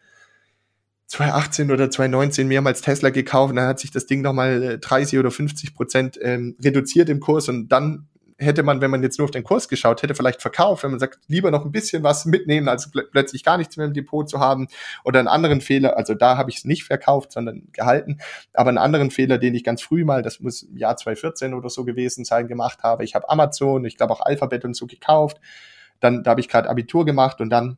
[1.08, 5.32] 2018 oder 2019 mehrmals Tesla gekauft, dann hat sich das Ding nochmal 30 äh, oder
[5.32, 8.08] 50 Prozent ähm, reduziert im Kurs und dann
[8.39, 11.00] hätte man, wenn man jetzt nur auf den Kurs geschaut hätte, vielleicht verkauft, wenn man
[11.00, 14.30] sagt, lieber noch ein bisschen was mitnehmen, als pl plötzlich gar nichts mehr im Depot
[14.30, 14.67] zu haben.
[15.04, 18.19] Oder einen anderen Fehler, also da habe ich es nicht verkauft, sondern gehalten.
[18.54, 21.69] Aber einen anderen Fehler, den ich ganz früh mal, das muss im Jahr 2014 oder
[21.69, 23.04] so gewesen sein, gemacht habe.
[23.04, 25.39] Ich habe Amazon, ich glaube auch Alphabet und so gekauft.
[26.00, 27.78] Dann, da habe ich gerade Abitur gemacht und dann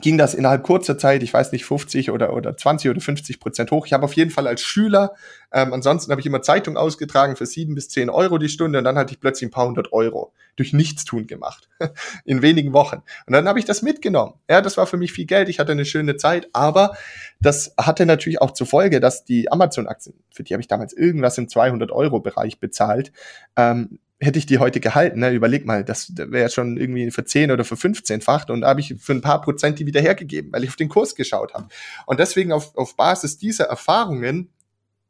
[0.00, 3.70] ging das innerhalb kurzer Zeit, ich weiß nicht, 50 oder, oder 20 oder 50 Prozent
[3.70, 3.86] hoch.
[3.86, 5.14] Ich habe auf jeden Fall als Schüler,
[5.52, 8.84] ähm, ansonsten habe ich immer Zeitung ausgetragen für sieben bis zehn Euro die Stunde und
[8.84, 11.68] dann hatte ich plötzlich ein paar hundert Euro durch Nichtstun gemacht.
[12.24, 13.02] In wenigen Wochen.
[13.26, 14.34] Und dann habe ich das mitgenommen.
[14.48, 15.48] Ja, das war für mich viel Geld.
[15.48, 16.96] Ich hatte eine schöne Zeit, aber
[17.40, 21.38] das hatte natürlich auch zur Folge, dass die Amazon-Aktien, für die habe ich damals irgendwas
[21.38, 23.12] im 200 Euro Bereich bezahlt,
[23.56, 27.52] ähm, hätte ich die heute gehalten, ne, überleg mal, das wäre schon irgendwie für 10
[27.52, 30.70] oder für 15-fach und habe ich für ein paar Prozent die wieder hergegeben, weil ich
[30.70, 31.68] auf den Kurs geschaut habe.
[32.06, 34.50] Und deswegen auf, auf Basis dieser Erfahrungen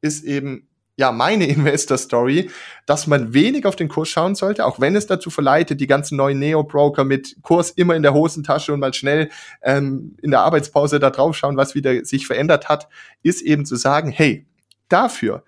[0.03, 0.69] ist eben
[0.99, 2.51] ja meine Investor-Story,
[2.85, 6.17] dass man wenig auf den Kurs schauen sollte, auch wenn es dazu verleitet, die ganzen
[6.17, 9.31] neuen Neo-Broker mit Kurs immer in der Hosentasche und mal schnell
[9.63, 12.89] ähm, in der Arbeitspause da drauf schauen, was wieder sich verändert hat,
[13.23, 14.47] ist eben zu sagen, hey,
[14.91, 15.45] dafür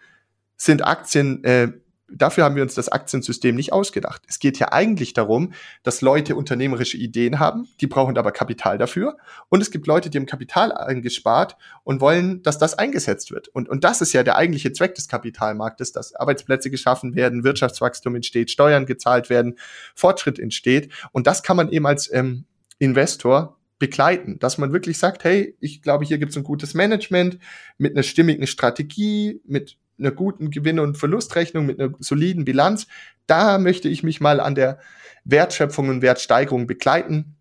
[0.57, 1.73] sind Aktien äh,
[2.13, 4.23] dafür haben wir uns das Aktiensystem nicht ausgedacht.
[4.29, 9.17] Es geht ja eigentlich darum, dass Leute unternehmerische Ideen haben, die brauchen aber Kapital dafür.
[9.49, 13.49] Und es gibt Leute, die haben Kapital eingespart und wollen, dass das eingesetzt wird.
[13.49, 18.15] Und, und das ist ja der eigentliche Zweck des Kapitalmarktes, dass Arbeitsplätze geschaffen werden, Wirtschaftswachstum
[18.15, 19.57] entsteht, Steuern gezahlt werden,
[19.95, 20.93] Fortschritt entsteht.
[21.13, 22.45] Und das kann man eben als ähm,
[22.79, 27.39] Investor begleiten, dass man wirklich sagt, hey, ich glaube, hier gibt es ein gutes Management
[27.79, 32.87] mit einer stimmigen Strategie, mit einer guten Gewinn- und Verlustrechnung, mit einer soliden Bilanz.
[33.27, 34.79] Da möchte ich mich mal an der
[35.25, 37.37] Wertschöpfung und Wertsteigerung begleiten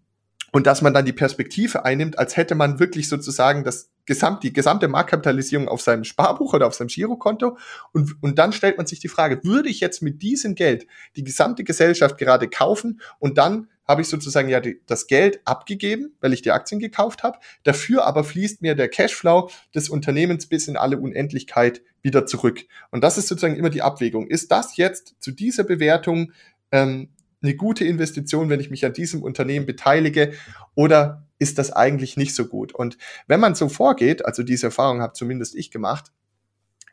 [0.52, 4.54] und dass man dann die Perspektive einnimmt, als hätte man wirklich sozusagen das gesamt, die
[4.54, 7.58] gesamte Marktkapitalisierung auf seinem Sparbuch oder auf seinem Girokonto
[7.92, 11.24] und, und dann stellt man sich die Frage, würde ich jetzt mit diesem Geld die
[11.24, 16.32] gesamte Gesellschaft gerade kaufen und dann habe ich sozusagen ja die, das Geld abgegeben, weil
[16.32, 17.40] ich die Aktien gekauft habe.
[17.64, 22.66] Dafür aber fließt mir der Cashflow des Unternehmens bis in alle Unendlichkeit wieder zurück.
[22.92, 24.28] Und das ist sozusagen immer die Abwägung.
[24.28, 26.34] Ist das jetzt zu dieser Bewertung
[26.72, 27.10] ähm,
[27.42, 30.34] eine gute Investition, wenn ich mich an diesem Unternehmen beteilige
[30.76, 32.76] oder ist das eigentlich nicht so gut?
[32.76, 36.12] Und wenn man so vorgeht, also diese Erfahrung habe zumindest ich gemacht,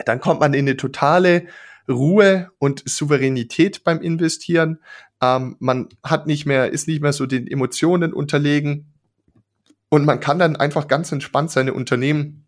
[0.07, 1.47] dann kommt man in eine totale
[1.88, 4.81] Ruhe und Souveränität beim Investieren.
[5.22, 8.92] Ähm, man hat nicht mehr, ist nicht mehr so den Emotionen unterlegen
[9.88, 12.46] und man kann dann einfach ganz entspannt seine Unternehmen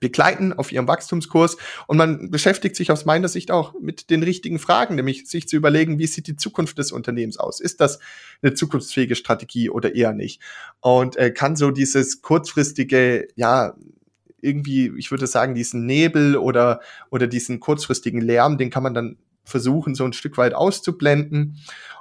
[0.00, 4.58] begleiten auf ihrem Wachstumskurs und man beschäftigt sich aus meiner Sicht auch mit den richtigen
[4.58, 7.60] Fragen, nämlich sich zu überlegen, wie sieht die Zukunft des Unternehmens aus?
[7.60, 7.98] Ist das
[8.42, 10.42] eine zukunftsfähige Strategie oder eher nicht?
[10.80, 13.74] Und äh, kann so dieses kurzfristige, ja,
[14.46, 16.80] irgendwie, ich würde sagen, diesen Nebel oder,
[17.10, 21.58] oder diesen kurzfristigen Lärm, den kann man dann versuchen, so ein Stück weit auszublenden.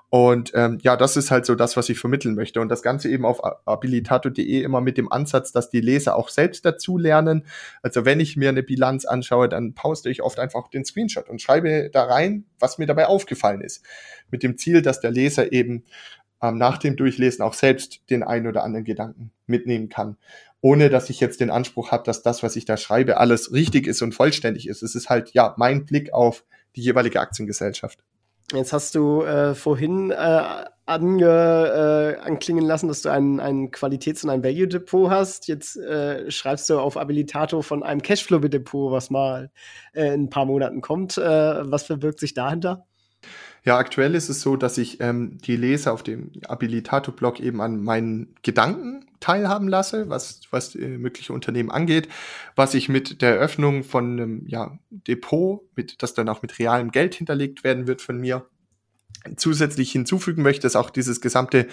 [0.09, 2.61] Und ähm, ja, das ist halt so das, was ich vermitteln möchte.
[2.61, 6.63] Und das Ganze eben auf habilitato.de immer mit dem Ansatz, dass die Leser auch selbst
[6.63, 7.45] dazu lernen.
[7.81, 11.41] Also wenn ich mir eine Bilanz anschaue, dann poste ich oft einfach den Screenshot und
[11.41, 13.83] schreibe da rein, was mir dabei aufgefallen ist.
[14.31, 15.83] Mit dem Ziel, dass der Leser eben
[16.49, 20.17] ähm, nach dem Durchlesen auch selbst den einen oder anderen Gedanken mitnehmen kann
[20.65, 23.85] ohne dass ich jetzt den Anspruch habe, dass das, was ich da schreibe, alles richtig
[23.85, 24.81] ist und vollständig ist.
[24.81, 26.43] Es ist halt ja mein Blick auf
[26.75, 27.99] die jeweilige Aktiengesellschaft.
[28.51, 30.41] Jetzt hast du äh, vorhin äh,
[30.87, 35.47] ange, äh, anklingen lassen, dass du ein, ein Qualitäts- und ein Value-Depot hast.
[35.47, 39.51] Jetzt äh, schreibst du auf Abilitato von einem Cashflow-Depot, was mal
[39.93, 41.15] äh, in ein paar Monaten kommt.
[41.19, 41.21] Äh,
[41.71, 42.87] was verbirgt sich dahinter?
[43.63, 47.83] Ja, aktuell ist es so, dass ich ähm, die Leser auf dem Abilitato-Blog eben an
[47.83, 52.07] meinen Gedanken teilhaben lasse, was, was äh, mögliche Unternehmen angeht,
[52.55, 56.91] was ich mit der Eröffnung von einem ja, Depot, mit, das dann auch mit realem
[56.91, 58.45] Geld hinterlegt werden wird von mir,
[59.37, 61.67] zusätzlich hinzufügen möchte, ist auch dieses gesamte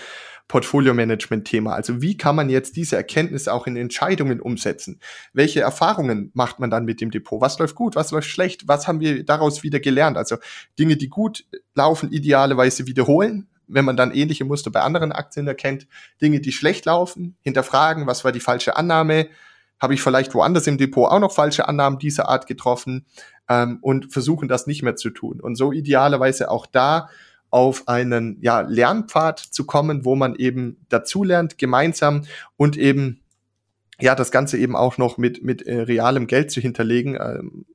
[0.48, 1.74] Portfolio-Management-Thema.
[1.74, 5.00] Also wie kann man jetzt diese Erkenntnisse auch in Entscheidungen umsetzen?
[5.33, 7.40] Welche Erfahrungen macht man dann mit dem Depot?
[7.40, 7.96] Was läuft gut?
[7.96, 8.68] Was läuft schlecht?
[8.68, 10.16] Was haben wir daraus wieder gelernt?
[10.16, 10.37] Also
[10.78, 15.87] Dinge, die gut laufen, idealerweise wiederholen, wenn man dann ähnliche Muster bei anderen Aktien erkennt.
[16.20, 19.28] Dinge, die schlecht laufen, hinterfragen, was war die falsche Annahme?
[19.81, 23.07] Habe ich vielleicht woanders im Depot auch noch falsche Annahmen dieser Art getroffen?
[23.48, 25.40] Ähm, und versuchen das nicht mehr zu tun.
[25.40, 27.09] Und so idealerweise auch da
[27.52, 32.24] auf einen ja, Lernpfad zu kommen, wo man eben dazulernt, gemeinsam
[32.56, 33.20] und eben
[34.00, 37.14] ja, das Ganze eben auch noch mit, mit äh, realem Geld zu hinterlegen.
[37.14, 37.66] Ähm,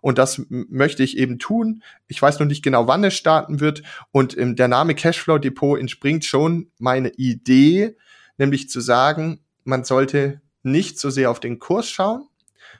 [0.00, 1.82] und das möchte ich eben tun.
[2.08, 3.82] Ich weiß noch nicht genau, wann es starten wird.
[4.10, 7.94] Und ähm, der Name Cashflow Depot entspringt schon meine Idee,
[8.38, 12.26] nämlich zu sagen, man sollte nicht so sehr auf den Kurs schauen,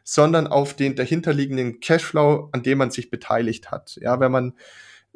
[0.02, 3.98] sondern auf den dahinterliegenden Cashflow, an dem man sich beteiligt hat.
[4.00, 4.54] Ja, wenn man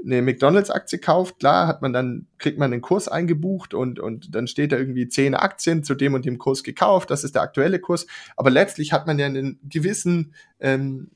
[0.04, 4.46] eine McDonalds-Aktie kauft, klar, hat man dann, kriegt man einen Kurs eingebucht und, und dann
[4.46, 7.80] steht da irgendwie zehn Aktien zu dem und dem Kurs gekauft, das ist der aktuelle
[7.80, 8.06] Kurs.
[8.36, 11.10] Aber letztlich hat man ja einen gewissen ähm,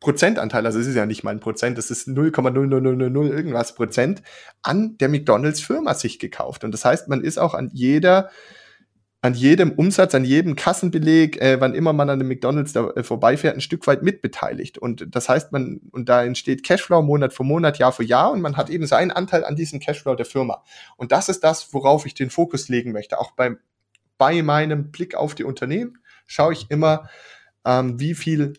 [0.00, 4.22] Prozentanteil, also es ist ja nicht mal ein Prozent, das ist 0,00000 irgendwas Prozent
[4.62, 6.64] an der McDonalds-Firma sich gekauft.
[6.64, 8.30] Und das heißt, man ist auch an jeder
[9.24, 13.04] an jedem Umsatz, an jedem Kassenbeleg, äh, wann immer man an dem McDonalds da äh,
[13.04, 14.78] vorbeifährt, ein Stück weit mitbeteiligt.
[14.78, 18.40] Und das heißt, man, und da entsteht Cashflow Monat für Monat, Jahr für Jahr und
[18.40, 20.64] man hat eben seinen Anteil an diesem Cashflow der Firma.
[20.96, 23.20] Und das ist das, worauf ich den Fokus legen möchte.
[23.20, 23.58] Auch beim,
[24.18, 27.08] bei meinem Blick auf die Unternehmen schaue ich immer,
[27.64, 28.54] ähm, wie viel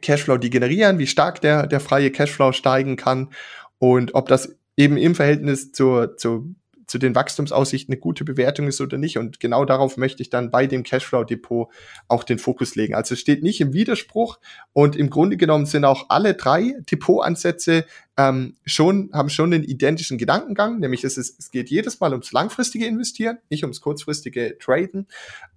[0.00, 3.30] Cashflow die generieren, wie stark der, der freie Cashflow steigen kann
[3.78, 6.46] und ob das eben im Verhältnis zur, zur
[6.90, 9.16] zu den Wachstumsaussichten eine gute Bewertung ist oder nicht.
[9.16, 11.68] Und genau darauf möchte ich dann bei dem Cashflow-Depot
[12.08, 12.96] auch den Fokus legen.
[12.96, 14.40] Also es steht nicht im Widerspruch
[14.72, 17.84] und im Grunde genommen sind auch alle drei Depotansätze
[18.16, 22.32] ähm, schon, haben schon den identischen Gedankengang, nämlich es, ist, es geht jedes Mal ums
[22.32, 25.06] langfristige Investieren, nicht ums kurzfristige Traden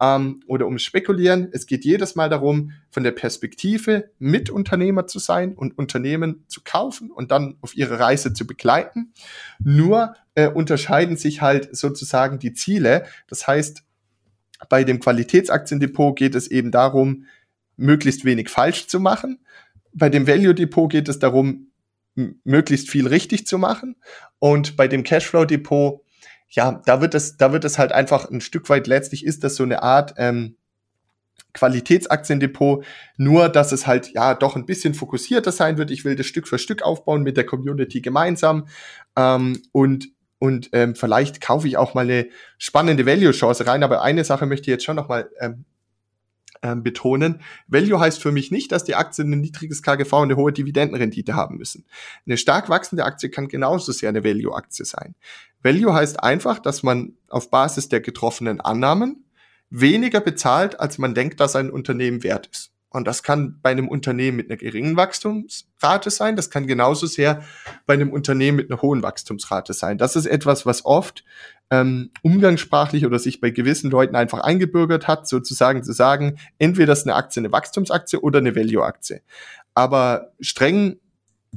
[0.01, 1.49] ähm, oder ums Spekulieren.
[1.51, 7.11] Es geht jedes Mal darum, von der Perspektive Mitunternehmer zu sein und Unternehmen zu kaufen
[7.11, 9.13] und dann auf ihre Reise zu begleiten.
[9.59, 13.05] Nur äh, unterscheiden sich halt sozusagen die Ziele.
[13.27, 13.83] Das heißt,
[14.69, 17.25] bei dem Qualitätsaktiendepot geht es eben darum,
[17.75, 19.39] möglichst wenig falsch zu machen.
[19.93, 21.67] Bei dem Value Depot geht es darum,
[22.15, 23.95] möglichst viel richtig zu machen.
[24.39, 26.02] Und bei dem Cashflow Depot,
[26.49, 29.56] ja, da wird es, da wird es halt einfach ein Stück weit letztlich ist das
[29.56, 30.56] so eine Art ähm,
[31.54, 32.86] Qualitätsaktiendepot,
[33.17, 35.91] nur dass es halt ja doch ein bisschen fokussierter sein wird.
[35.91, 38.67] Ich will das Stück für Stück aufbauen mit der Community gemeinsam
[39.15, 43.82] ähm, und und ähm, vielleicht kaufe ich auch mal eine spannende Value-Chance rein.
[43.82, 45.63] Aber eine Sache möchte ich jetzt schon noch mal ähm,
[46.63, 47.41] ähm, betonen.
[47.67, 51.36] Value heißt für mich nicht, dass die Aktien ein niedriges KGV und eine hohe Dividendenrendite
[51.36, 51.86] haben müssen.
[52.26, 55.13] Eine stark wachsende Aktie kann genauso sehr eine Value-Aktie sein.
[55.62, 59.26] Value heißt einfach, dass man auf Basis der getroffenen Annahmen
[59.69, 62.71] weniger bezahlt, als man denkt, dass ein Unternehmen wert ist.
[62.89, 66.36] Und das kann bei einem Unternehmen mit einer geringen Wachstumsrate sein.
[66.36, 67.43] Das kann genauso sehr
[67.88, 69.97] bei einem Unternehmen mit einer hohen Wachstumsrate sein.
[69.97, 71.23] Das ist etwas, was oft
[71.73, 77.07] ähm, umgangssprachlich oder sich bei gewissen Leuten einfach eingebürgert hat, sozusagen zu sagen, entweder ist
[77.07, 79.21] eine Aktie eine Wachstumsaktie oder eine Value-Aktie.
[79.73, 80.99] Aber streng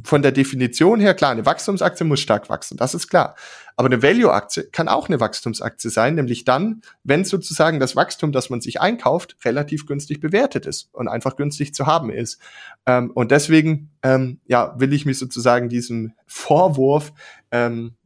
[0.04, 3.34] von der Definition her, klar, eine Wachstumsaktie muss stark wachsen, das ist klar.
[3.76, 8.48] Aber eine Value-Aktie kann auch eine Wachstumsaktie sein, nämlich dann, wenn sozusagen das Wachstum, das
[8.48, 12.40] man sich einkauft, relativ günstig bewertet ist und einfach günstig zu haben ist.
[12.86, 17.12] Ähm, und deswegen, ähm, ja, will ich mich sozusagen diesem Vorwurf
[17.50, 17.96] ähm,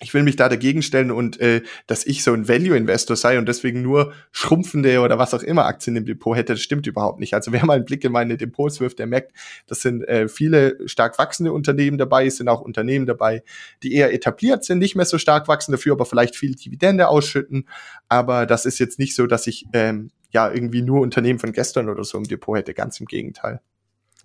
[0.00, 3.48] ich will mich da dagegen stellen und äh, dass ich so ein Value-Investor sei und
[3.48, 7.34] deswegen nur schrumpfende oder was auch immer Aktien im Depot hätte, das stimmt überhaupt nicht.
[7.34, 9.32] Also wer mal einen Blick in meine Depots wirft, der merkt,
[9.66, 13.42] das sind äh, viele stark wachsende Unternehmen dabei, es sind auch Unternehmen dabei,
[13.82, 17.68] die eher etabliert sind, nicht mehr so stark wachsen, dafür aber vielleicht viel Dividende ausschütten.
[18.08, 21.88] Aber das ist jetzt nicht so, dass ich ähm, ja irgendwie nur Unternehmen von gestern
[21.88, 23.60] oder so im Depot hätte, ganz im Gegenteil.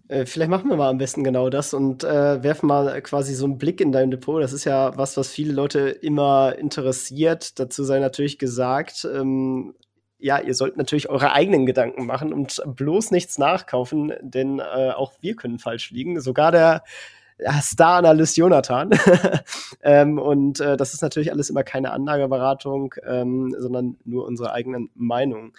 [0.10, 3.46] Äh, vielleicht machen wir mal am besten genau das und äh, werfen mal quasi so
[3.46, 4.42] einen Blick in dein Depot.
[4.42, 7.60] Das ist ja was, was viele Leute immer interessiert.
[7.60, 9.76] Dazu sei natürlich gesagt, ähm,
[10.20, 15.14] ja, ihr sollt natürlich eure eigenen Gedanken machen und bloß nichts nachkaufen, denn äh, auch
[15.20, 16.22] wir können falsch liegen.
[16.22, 16.84] Sogar der
[17.62, 18.92] Star-Analyst Jonathan.
[19.84, 24.90] ähm, und äh, das ist natürlich alles immer keine Anlageberatung, ähm, sondern nur unsere eigenen
[24.96, 25.54] Meinungen.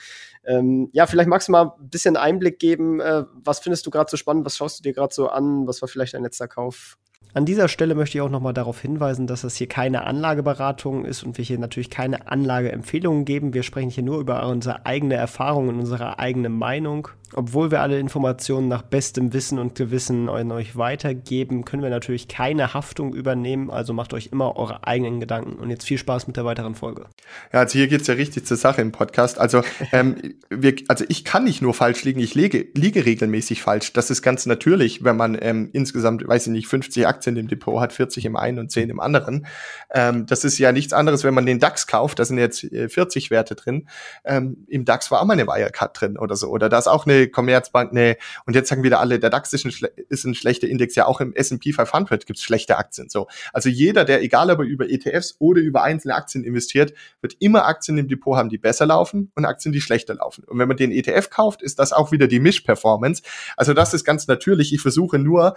[0.45, 3.01] Ähm, ja, vielleicht magst du mal ein bisschen Einblick geben.
[3.01, 4.45] Äh, was findest du gerade so spannend?
[4.45, 5.67] Was schaust du dir gerade so an?
[5.67, 6.99] Was war vielleicht dein letzter Kauf?
[7.35, 11.25] An dieser Stelle möchte ich auch nochmal darauf hinweisen, dass das hier keine Anlageberatung ist
[11.25, 13.55] und wir hier natürlich keine Anlageempfehlungen geben.
[13.55, 17.99] Wir sprechen hier nur über unsere eigene Erfahrung und unsere eigene Meinung obwohl wir alle
[17.99, 23.71] Informationen nach bestem Wissen und Gewissen an euch weitergeben, können wir natürlich keine Haftung übernehmen.
[23.71, 25.55] Also macht euch immer eure eigenen Gedanken.
[25.55, 27.07] Und jetzt viel Spaß mit der weiteren Folge.
[27.53, 29.39] Ja, also hier geht's ja richtig zur Sache im Podcast.
[29.39, 33.93] Also, ähm, wir, also ich kann nicht nur falsch liegen, ich liege, liege regelmäßig falsch.
[33.93, 37.81] Das ist ganz natürlich, wenn man ähm, insgesamt, weiß ich nicht, 50 Aktien im Depot
[37.81, 39.47] hat, 40 im einen und 10 im anderen.
[39.93, 43.27] Ähm, das ist ja nichts anderes, wenn man den DAX kauft, da sind jetzt 40
[43.27, 43.89] äh, Werte drin.
[44.25, 46.49] Ähm, Im DAX war auch mal eine Wirecard drin oder so.
[46.49, 48.17] Oder da ist auch eine Commerzbank, nee.
[48.47, 49.73] Und jetzt sagen wieder alle, der DAX ist ein,
[50.09, 50.95] ist ein schlechter Index.
[50.95, 53.09] Ja, auch im S&P 500 gibt es schlechte Aktien.
[53.09, 57.35] So, also jeder, der egal ob er über ETFs oder über einzelne Aktien investiert, wird
[57.41, 60.45] immer Aktien im Depot haben, die besser laufen und Aktien, die schlechter laufen.
[60.45, 63.23] Und wenn man den ETF kauft, ist das auch wieder die Mischperformance.
[63.57, 64.73] Also das ist ganz natürlich.
[64.73, 65.55] Ich versuche nur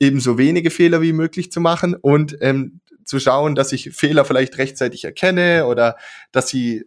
[0.00, 4.24] eben so wenige Fehler wie möglich zu machen und ähm, zu schauen, dass ich Fehler
[4.24, 5.96] vielleicht rechtzeitig erkenne oder
[6.30, 6.84] dass sie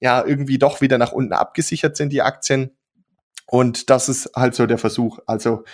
[0.00, 2.70] ja irgendwie doch wieder nach unten abgesichert sind, die Aktien.
[3.46, 5.18] Und das ist halt so der Versuch.
[5.26, 5.64] Also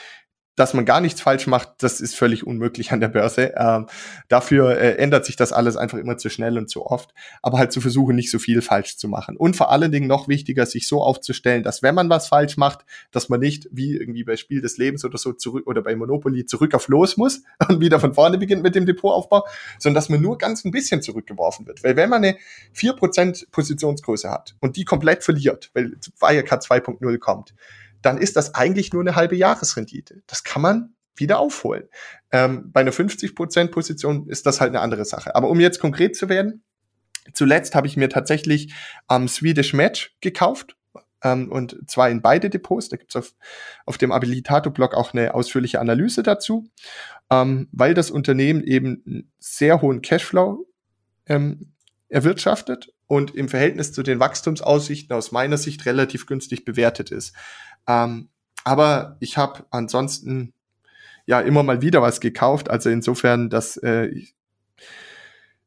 [0.61, 3.55] dass man gar nichts falsch macht, das ist völlig unmöglich an der Börse.
[3.57, 3.87] Ähm,
[4.29, 7.15] dafür äh, ändert sich das alles einfach immer zu schnell und zu oft.
[7.41, 9.39] Aber halt zu versuchen, nicht so viel falsch zu machen.
[9.39, 12.85] Und vor allen Dingen noch wichtiger, sich so aufzustellen, dass wenn man was falsch macht,
[13.11, 16.45] dass man nicht wie irgendwie bei Spiel des Lebens oder so zurück oder bei Monopoly
[16.45, 19.47] zurück auf los muss und wieder von vorne beginnt mit dem Depotaufbau,
[19.79, 21.83] sondern dass man nur ganz ein bisschen zurückgeworfen wird.
[21.83, 22.37] Weil wenn man eine
[22.77, 27.55] 4% Positionsgröße hat und die komplett verliert, weil Wirecard 2.0 kommt,
[28.03, 30.23] dann ist das eigentlich nur eine halbe Jahresrendite.
[30.27, 31.85] Das kann man wieder aufholen.
[32.33, 35.35] Ähm, bei einer 50% Position ist das halt eine andere Sache.
[35.37, 36.63] Aber um jetzt konkret zu werden,
[37.35, 38.75] zuletzt habe ich mir tatsächlich
[39.07, 40.77] am ähm, Swedish Match gekauft.
[41.23, 42.89] Ähm, und zwar in beide Depots.
[42.89, 43.35] Da gibt's auf,
[43.85, 46.71] auf dem Abilitato-Blog auch eine ausführliche Analyse dazu,
[47.31, 50.67] ähm, weil das Unternehmen eben sehr hohen Cashflow
[51.27, 51.75] ähm,
[52.09, 57.35] erwirtschaftet und im Verhältnis zu den Wachstumsaussichten aus meiner Sicht relativ günstig bewertet ist.
[57.87, 58.29] Ähm,
[58.65, 60.53] aber ich habe ansonsten
[61.27, 62.71] ja immer mal wieder was gekauft.
[62.71, 64.11] Also insofern, das äh,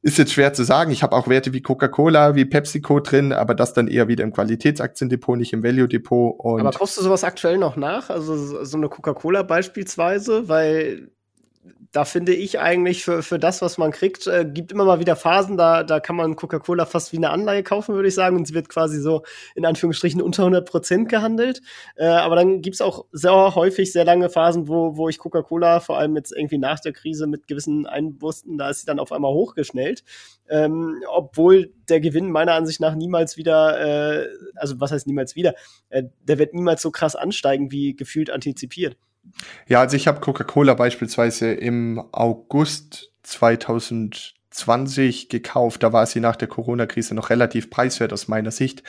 [0.01, 0.91] ist jetzt schwer zu sagen.
[0.91, 4.33] Ich habe auch Werte wie Coca-Cola, wie PepsiCo drin, aber das dann eher wieder im
[4.33, 6.35] Qualitätsaktiendepot, nicht im Value-Depot.
[6.43, 8.09] Aber kaufst du sowas aktuell noch nach?
[8.09, 11.09] Also so eine Coca-Cola beispielsweise, weil
[11.93, 15.15] da finde ich eigentlich für, für das, was man kriegt, äh, gibt immer mal wieder
[15.15, 18.35] Phasen, da, da kann man Coca-Cola fast wie eine Anleihe kaufen, würde ich sagen.
[18.35, 19.21] Und sie wird quasi so
[19.55, 21.61] in Anführungsstrichen unter 100 Prozent gehandelt.
[21.95, 25.99] Äh, aber dann gibt's auch sehr häufig sehr lange Phasen, wo, wo ich Coca-Cola, vor
[25.99, 29.31] allem jetzt irgendwie nach der Krise mit gewissen Einwursten, da ist sie dann auf einmal
[29.31, 30.03] hochgeschnellt.
[30.49, 35.53] Ähm, obwohl der Gewinn meiner Ansicht nach niemals wieder, äh, also was heißt niemals wieder,
[35.89, 38.97] äh, der wird niemals so krass ansteigen, wie gefühlt antizipiert.
[39.67, 45.83] Ja, also ich habe Coca-Cola beispielsweise im August 2020 gekauft.
[45.83, 48.83] Da war sie nach der Corona-Krise noch relativ preiswert aus meiner Sicht.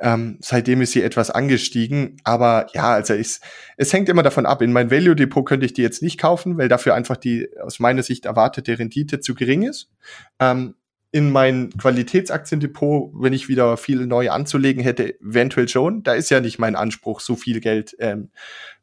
[0.00, 2.16] Ähm, seitdem ist sie etwas angestiegen.
[2.24, 3.40] Aber ja, also es,
[3.76, 4.62] es hängt immer davon ab.
[4.62, 8.02] In mein Value-Depot könnte ich die jetzt nicht kaufen, weil dafür einfach die aus meiner
[8.02, 9.90] Sicht erwartete Rendite zu gering ist.
[10.40, 10.74] Ähm,
[11.12, 16.02] in mein Qualitätsaktiendepot, wenn ich wieder viel neu anzulegen hätte, eventuell schon.
[16.02, 18.30] Da ist ja nicht mein Anspruch, so viel Geld ähm,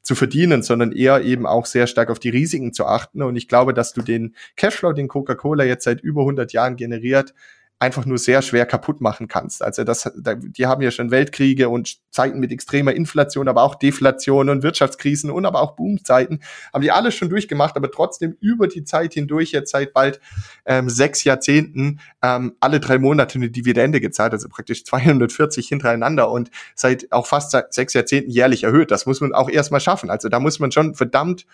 [0.03, 3.23] zu verdienen, sondern eher eben auch sehr stark auf die Risiken zu achten.
[3.23, 7.33] Und ich glaube, dass du den Cashflow, den Coca-Cola jetzt seit über 100 Jahren generiert,
[7.79, 9.61] einfach nur sehr schwer kaputt machen kannst.
[9.61, 14.47] Also das, die haben ja schon Weltkriege und Zeiten mit extremer Inflation, aber auch Deflation
[14.49, 18.85] und Wirtschaftskrisen und aber auch Boomzeiten, haben die alles schon durchgemacht, aber trotzdem über die
[18.85, 20.21] Zeit hindurch, jetzt seit bald
[20.65, 26.51] ähm, sechs Jahrzehnten, ähm, alle drei Monate eine Dividende gezahlt, also praktisch 240 hintereinander und
[26.75, 28.91] seit auch fast sechs Jahrzehnten jährlich erhöht.
[28.91, 30.09] Das muss man auch erstmal schaffen.
[30.09, 31.45] Also da muss man schon verdammt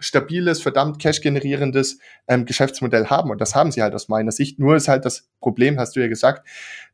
[0.00, 3.30] stabiles, verdammt cash-generierendes ähm, Geschäftsmodell haben.
[3.30, 4.58] Und das haben sie halt aus meiner Sicht.
[4.58, 6.46] Nur ist halt das Problem, hast du ja gesagt,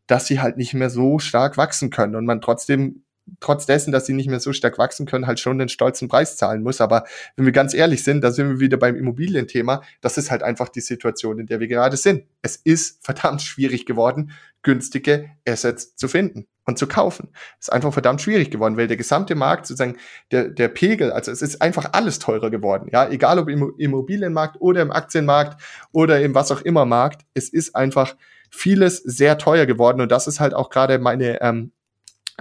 [0.07, 3.03] dass sie halt nicht mehr so stark wachsen können und man trotzdem
[3.41, 6.37] trotz dessen, dass sie nicht mehr so stark wachsen können, halt schon den stolzen Preis
[6.37, 6.81] zahlen muss.
[6.81, 9.83] Aber wenn wir ganz ehrlich sind, da sind wir wieder beim Immobilienthema.
[10.01, 12.25] Das ist halt einfach die Situation, in der wir gerade sind.
[12.43, 14.31] Es ist verdammt schwierig geworden,
[14.63, 17.29] günstige Assets zu finden und zu kaufen.
[17.59, 19.97] ist einfach verdammt schwierig geworden, weil der gesamte Markt sozusagen,
[20.33, 22.89] der, der Pegel, also es ist einfach alles teurer geworden.
[22.93, 27.49] Ja, egal ob im Immobilienmarkt oder im Aktienmarkt oder im was auch immer Markt, es
[27.49, 28.17] ist einfach
[28.51, 31.73] vieles sehr teuer geworden und das ist halt auch gerade meine ähm,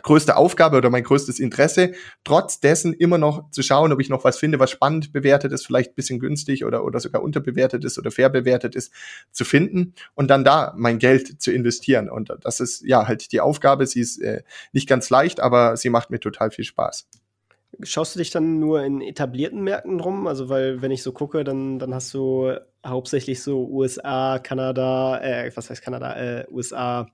[0.01, 1.93] größte Aufgabe oder mein größtes Interesse,
[2.23, 5.65] trotz dessen immer noch zu schauen, ob ich noch was finde, was spannend bewertet ist,
[5.65, 8.91] vielleicht ein bisschen günstig oder, oder sogar unterbewertet ist oder fair bewertet ist,
[9.31, 12.09] zu finden und dann da mein Geld zu investieren.
[12.09, 13.85] Und das ist ja halt die Aufgabe.
[13.87, 14.43] Sie ist äh,
[14.73, 17.07] nicht ganz leicht, aber sie macht mir total viel Spaß.
[17.83, 20.27] Schaust du dich dann nur in etablierten Märkten rum?
[20.27, 22.53] Also, weil, wenn ich so gucke, dann, dann hast du
[22.85, 27.07] hauptsächlich so USA, Kanada, äh, was heißt Kanada, äh, USA,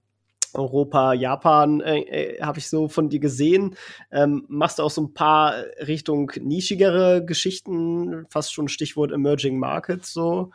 [0.53, 3.75] Europa, Japan äh, äh, habe ich so von dir gesehen.
[4.11, 10.13] Ähm, machst du auch so ein paar Richtung nischigere Geschichten, fast schon Stichwort Emerging Markets
[10.13, 10.51] so?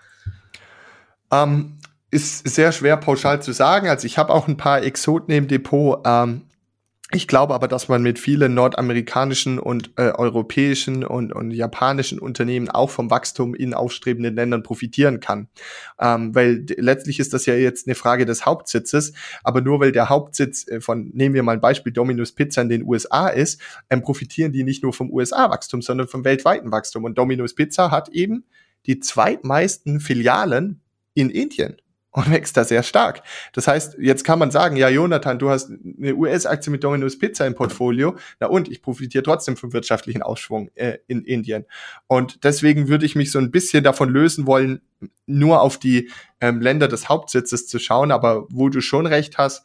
[1.31, 1.79] Ähm,
[2.11, 3.89] ist sehr schwer pauschal zu sagen.
[3.89, 6.01] Also ich habe auch ein paar Exoten im Depot.
[6.05, 6.43] Ähm,
[7.13, 12.69] ich glaube aber, dass man mit vielen nordamerikanischen und äh, europäischen und, und japanischen Unternehmen
[12.69, 15.47] auch vom Wachstum in aufstrebenden Ländern profitieren kann.
[16.01, 19.13] Ähm, weil letztlich ist das ja jetzt eine Frage des Hauptsitzes,
[19.45, 22.69] aber nur weil der Hauptsitz äh, von, nehmen wir mal ein Beispiel, Domino's Pizza in
[22.69, 27.05] den USA ist, ähm, profitieren die nicht nur vom USA-Wachstum, sondern vom weltweiten Wachstum.
[27.05, 28.47] Und Domino's Pizza hat eben
[28.87, 30.81] die zweitmeisten Filialen
[31.15, 31.77] in Indien
[32.17, 33.23] und wächst da sehr stark.
[33.53, 37.47] Das heißt, jetzt kann man sagen, ja, Jonathan, du hast eine US-Aktie mit Domino's Pizza
[37.47, 38.17] im Portfolio.
[38.41, 41.67] Na und, ich profitiere trotzdem vom wirtschaftlichen Aufschwung äh, in Indien.
[42.07, 44.81] Und deswegen würde ich mich so ein bisschen davon lösen wollen,
[45.27, 46.11] nur auf die
[46.41, 48.11] ähm, Länder des Hauptsitzes zu schauen.
[48.11, 49.65] Aber wo du schon recht hast,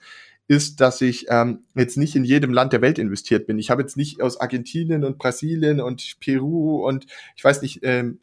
[0.50, 3.60] ist, dass ich ähm, jetzt nicht in jedem Land der Welt investiert bin.
[3.60, 7.06] Ich habe jetzt nicht aus Argentinien und Brasilien und Peru und
[7.38, 8.20] ich weiß nicht, ähm,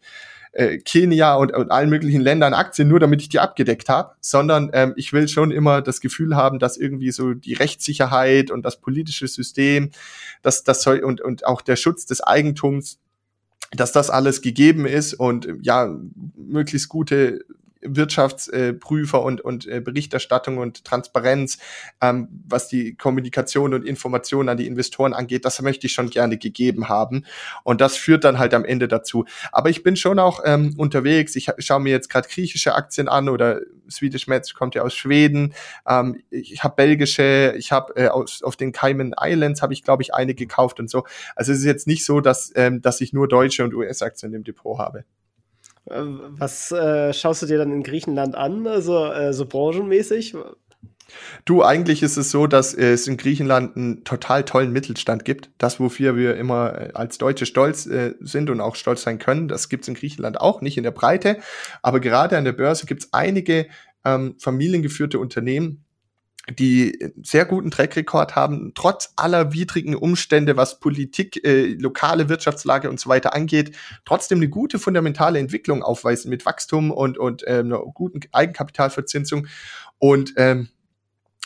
[0.58, 4.70] äh, Kenia und, und allen möglichen Ländern Aktien, nur damit ich die abgedeckt habe, sondern
[4.72, 8.80] ähm, ich will schon immer das Gefühl haben, dass irgendwie so die Rechtssicherheit und das
[8.80, 9.90] politische System,
[10.42, 12.98] dass das soll und, und auch der Schutz des Eigentums
[13.72, 15.94] dass das alles gegeben ist und ja,
[16.36, 17.44] möglichst gute
[17.80, 21.58] Wirtschaftsprüfer und, und äh, Berichterstattung und Transparenz,
[22.00, 26.38] ähm, was die Kommunikation und Information an die Investoren angeht, das möchte ich schon gerne
[26.38, 27.24] gegeben haben.
[27.64, 29.24] Und das führt dann halt am Ende dazu.
[29.52, 31.36] Aber ich bin schon auch ähm, unterwegs.
[31.36, 33.60] Ich schaue mir jetzt gerade griechische Aktien an oder
[33.90, 35.54] Swedish Match kommt ja aus Schweden.
[35.86, 40.14] Ähm, ich habe belgische, ich habe äh, auf den Cayman Islands habe ich glaube ich
[40.14, 41.04] eine gekauft und so.
[41.36, 44.44] Also es ist jetzt nicht so, dass ähm, dass ich nur deutsche und US-Aktien im
[44.44, 45.04] Depot habe.
[45.90, 46.02] Äh,
[46.38, 50.34] was äh, schaust du dir dann in Griechenland an, also äh, so branchenmäßig?
[51.44, 55.50] Du, eigentlich ist es so, dass es in Griechenland einen total tollen Mittelstand gibt.
[55.58, 59.48] Das, wofür wir immer äh, als Deutsche stolz äh, sind und auch stolz sein können,
[59.48, 61.38] das gibt es in Griechenland auch, nicht in der Breite.
[61.82, 63.68] Aber gerade an der Börse gibt es einige
[64.04, 65.84] ähm, familiengeführte Unternehmen,
[66.50, 73.00] die sehr guten Trackrekord haben, trotz aller widrigen Umstände, was Politik, äh, lokale Wirtschaftslage und
[73.00, 77.78] so weiter angeht, trotzdem eine gute fundamentale Entwicklung aufweisen mit Wachstum und, und äh, einer
[77.78, 79.46] guten Eigenkapitalverzinsung.
[79.98, 80.68] Und ähm,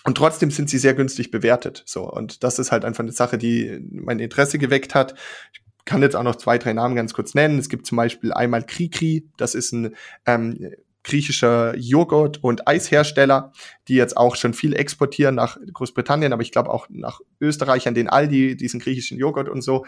[0.05, 1.85] und trotzdem sind sie sehr günstig bewertet.
[1.87, 5.15] So und das ist halt einfach eine Sache, die mein Interesse geweckt hat.
[5.53, 7.59] Ich kann jetzt auch noch zwei, drei Namen ganz kurz nennen.
[7.59, 9.95] Es gibt zum Beispiel einmal Krikri, das ist ein
[10.27, 10.73] ähm,
[11.05, 13.53] griechischer Joghurt- und Eishersteller,
[13.89, 17.95] die jetzt auch schon viel exportieren nach Großbritannien, aber ich glaube auch nach Österreich an
[17.95, 19.85] den Aldi, diesen griechischen Joghurt und so.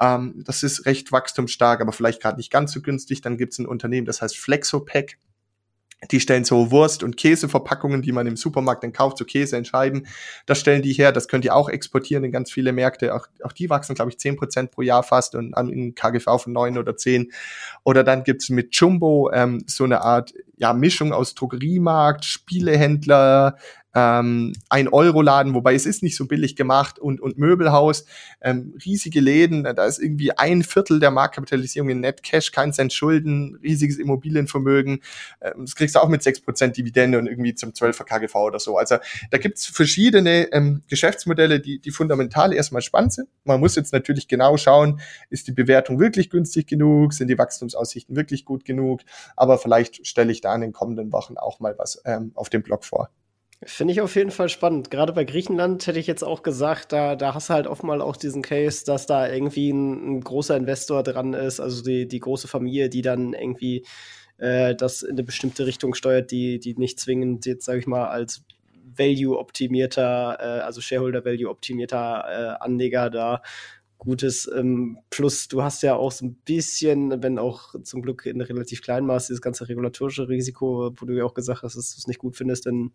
[0.00, 3.20] Ähm, das ist recht wachstumsstark, aber vielleicht gerade nicht ganz so günstig.
[3.20, 5.18] Dann gibt es ein Unternehmen, das heißt Flexopack.
[6.10, 10.08] Die stellen so Wurst- und Käseverpackungen, die man im Supermarkt dann kauft, so Käse entscheiden.
[10.46, 13.14] Das stellen die her, das könnt ihr auch exportieren in ganz viele Märkte.
[13.14, 16.42] Auch, auch die wachsen, glaube ich, zehn Prozent pro Jahr fast und an in KGV
[16.42, 17.30] von neun oder zehn.
[17.84, 23.56] Oder dann gibt's mit Jumbo ähm, so eine Art ja, Mischung aus Drogeriemarkt, Spielehändler,
[23.94, 28.04] ähm, ein Euro-Laden, wobei es ist nicht so billig gemacht und, und Möbelhaus,
[28.40, 32.92] ähm, riesige Läden, da ist irgendwie ein Viertel der Marktkapitalisierung in Net Cash, kein Cent
[32.92, 35.00] Schulden, riesiges Immobilienvermögen,
[35.40, 38.58] ähm, das kriegst du auch mit sechs Prozent Dividende und irgendwie zum 12er KGV oder
[38.58, 38.78] so.
[38.78, 38.96] Also
[39.30, 43.28] da gibt's verschiedene ähm, Geschäftsmodelle, die, die fundamental erstmal spannend sind.
[43.44, 48.16] Man muss jetzt natürlich genau schauen, ist die Bewertung wirklich günstig genug, sind die Wachstumsaussichten
[48.16, 49.00] wirklich gut genug,
[49.36, 52.62] aber vielleicht stelle ich da in den kommenden Wochen auch mal was ähm, auf dem
[52.62, 53.10] Blog vor.
[53.64, 54.90] Finde ich auf jeden Fall spannend.
[54.90, 58.00] Gerade bei Griechenland hätte ich jetzt auch gesagt, da, da hast du halt oft mal
[58.00, 62.18] auch diesen Case, dass da irgendwie ein, ein großer Investor dran ist, also die, die
[62.18, 63.84] große Familie, die dann irgendwie
[64.38, 68.08] äh, das in eine bestimmte Richtung steuert, die, die nicht zwingend jetzt, sage ich mal,
[68.08, 68.42] als
[68.96, 72.24] Value-optimierter, äh, also Shareholder-Value-optimierter
[72.58, 73.42] äh, Anleger da
[73.98, 74.50] Gutes.
[74.52, 78.82] Ähm, plus, du hast ja auch so ein bisschen, wenn auch zum Glück in relativ
[78.82, 82.08] kleinem Maß, dieses ganze regulatorische Risiko, wo du ja auch gesagt hast, dass du es
[82.08, 82.90] nicht gut findest, denn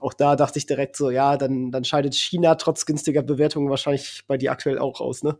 [0.00, 4.22] auch da dachte ich direkt so, ja, dann, dann scheidet China trotz günstiger Bewertungen wahrscheinlich
[4.26, 5.38] bei dir aktuell auch aus, ne?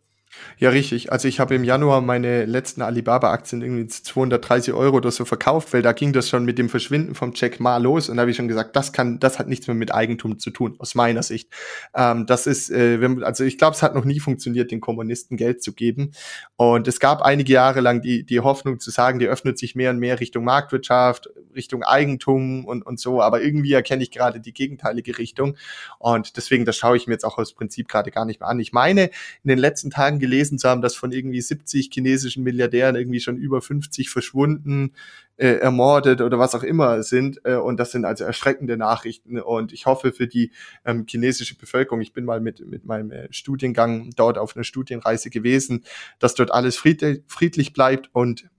[0.58, 1.10] Ja, richtig.
[1.10, 5.82] Also ich habe im Januar meine letzten Alibaba-Aktien irgendwie 230 Euro oder so verkauft, weil
[5.82, 8.36] da ging das schon mit dem Verschwinden vom Jack Ma los und da habe ich
[8.36, 11.50] schon gesagt, das kann, das hat nichts mehr mit Eigentum zu tun, aus meiner Sicht.
[11.94, 15.62] Ähm, das ist, äh, also ich glaube, es hat noch nie funktioniert, den Kommunisten Geld
[15.62, 16.12] zu geben.
[16.56, 19.90] Und es gab einige Jahre lang die, die Hoffnung zu sagen, die öffnet sich mehr
[19.90, 24.52] und mehr Richtung Marktwirtschaft, Richtung Eigentum und, und so, aber irgendwie erkenne ich gerade die
[24.52, 25.56] gegenteilige Richtung.
[25.98, 28.60] Und deswegen, das schaue ich mir jetzt auch aus Prinzip gerade gar nicht mehr an.
[28.60, 29.06] Ich meine,
[29.42, 33.36] in den letzten Tagen gelesen zu haben, dass von irgendwie 70 chinesischen Milliardären irgendwie schon
[33.36, 34.92] über 50 verschwunden,
[35.36, 37.40] äh, ermordet oder was auch immer sind.
[37.44, 39.40] Äh, und das sind also erschreckende Nachrichten.
[39.40, 40.52] Und ich hoffe für die
[40.84, 45.30] ähm, chinesische Bevölkerung, ich bin mal mit, mit meinem äh, Studiengang dort auf einer Studienreise
[45.30, 45.84] gewesen,
[46.18, 48.50] dass dort alles friedlich, friedlich bleibt und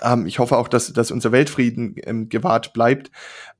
[0.00, 3.10] ähm, ich hoffe auch, dass, dass unser Weltfrieden ähm, gewahrt bleibt.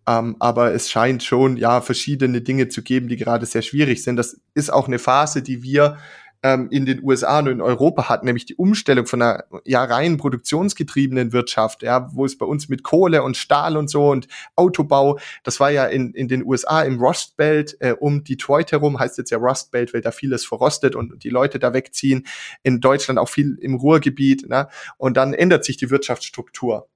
[0.06, 4.16] Ähm, aber es scheint schon, ja, verschiedene Dinge zu geben, die gerade sehr schwierig sind.
[4.16, 5.98] Das ist auch eine Phase, die wir
[6.42, 10.16] ähm, in den USA und in Europa hat, nämlich die Umstellung von einer ja rein
[10.16, 15.18] produktionsgetriebenen Wirtschaft, ja, wo es bei uns mit Kohle und Stahl und so und Autobau,
[15.44, 19.18] das war ja in, in den USA im Rust Belt äh, um Detroit herum, heißt
[19.18, 22.26] jetzt ja Rust Belt, weil da vieles verrostet und die Leute da wegziehen.
[22.62, 24.68] In Deutschland auch viel im Ruhrgebiet, ne?
[24.96, 26.88] Und dann ändert sich die Wirtschaftsstruktur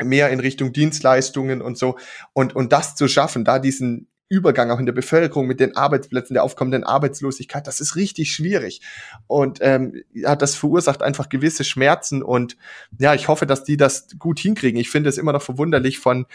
[0.00, 1.98] mehr in Richtung Dienstleistungen und so.
[2.32, 6.34] Und, und das zu schaffen, da diesen Übergang auch in der Bevölkerung mit den Arbeitsplätzen,
[6.34, 8.82] der aufkommenden Arbeitslosigkeit, das ist richtig schwierig.
[9.26, 12.56] Und ähm, ja, das verursacht einfach gewisse Schmerzen und
[12.98, 14.80] ja, ich hoffe, dass die das gut hinkriegen.
[14.80, 16.26] Ich finde es immer noch verwunderlich von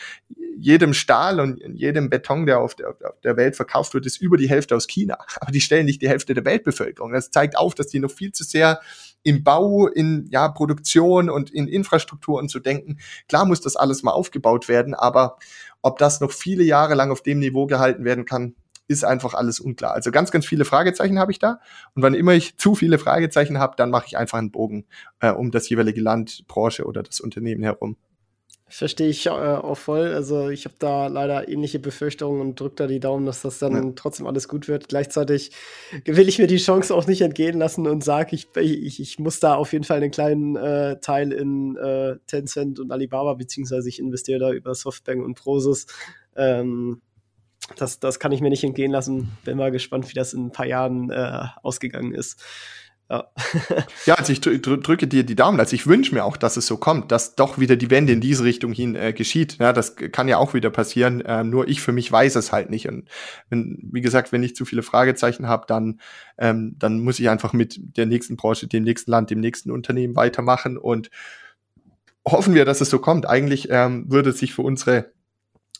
[0.57, 4.37] jedem Stahl und jedem Beton, der auf der, auf der Welt verkauft wird, ist über
[4.37, 5.17] die Hälfte aus China.
[5.39, 7.11] Aber die stellen nicht die Hälfte der Weltbevölkerung.
[7.11, 8.79] Das zeigt auf, dass die noch viel zu sehr
[9.23, 12.97] im Bau, in ja, Produktion und in Infrastruktur und zu denken.
[13.27, 15.37] Klar muss das alles mal aufgebaut werden, aber
[15.81, 18.55] ob das noch viele Jahre lang auf dem Niveau gehalten werden kann,
[18.87, 19.93] ist einfach alles unklar.
[19.93, 21.59] Also ganz, ganz viele Fragezeichen habe ich da.
[21.95, 24.85] Und wann immer ich zu viele Fragezeichen habe, dann mache ich einfach einen Bogen
[25.19, 27.97] äh, um das jeweilige Land, Branche oder das Unternehmen herum.
[28.75, 30.15] Verstehe ich äh, auch voll.
[30.15, 33.73] Also ich habe da leider ähnliche Befürchtungen und drücke da die Daumen, dass das dann
[33.75, 33.93] ja.
[33.95, 34.89] trotzdem alles gut wird.
[34.89, 35.51] Gleichzeitig
[36.05, 39.39] will ich mir die Chance auch nicht entgehen lassen und sage, ich, ich, ich muss
[39.39, 43.99] da auf jeden Fall einen kleinen äh, Teil in äh, Tencent und Alibaba, beziehungsweise ich
[43.99, 45.85] investiere da über Softbank und Prosus.
[46.35, 46.99] Ähm,
[47.77, 49.37] das, das kann ich mir nicht entgehen lassen.
[49.45, 52.43] Bin mal gespannt, wie das in ein paar Jahren äh, ausgegangen ist.
[53.09, 53.25] Ja.
[54.05, 55.59] ja, also ich drücke dir die Daumen.
[55.59, 58.21] Also ich wünsche mir auch, dass es so kommt, dass doch wieder die Wende in
[58.21, 59.57] diese Richtung hin äh, geschieht.
[59.59, 61.21] Ja, das kann ja auch wieder passieren.
[61.25, 62.87] Ähm, nur ich für mich weiß es halt nicht.
[62.87, 63.09] Und
[63.49, 65.99] wenn, wie gesagt, wenn ich zu viele Fragezeichen habe, dann,
[66.37, 70.15] ähm, dann muss ich einfach mit der nächsten Branche, dem nächsten Land, dem nächsten Unternehmen
[70.15, 71.09] weitermachen und
[72.25, 73.27] hoffen wir, dass es so kommt.
[73.27, 75.11] Eigentlich ähm, würde es sich für unsere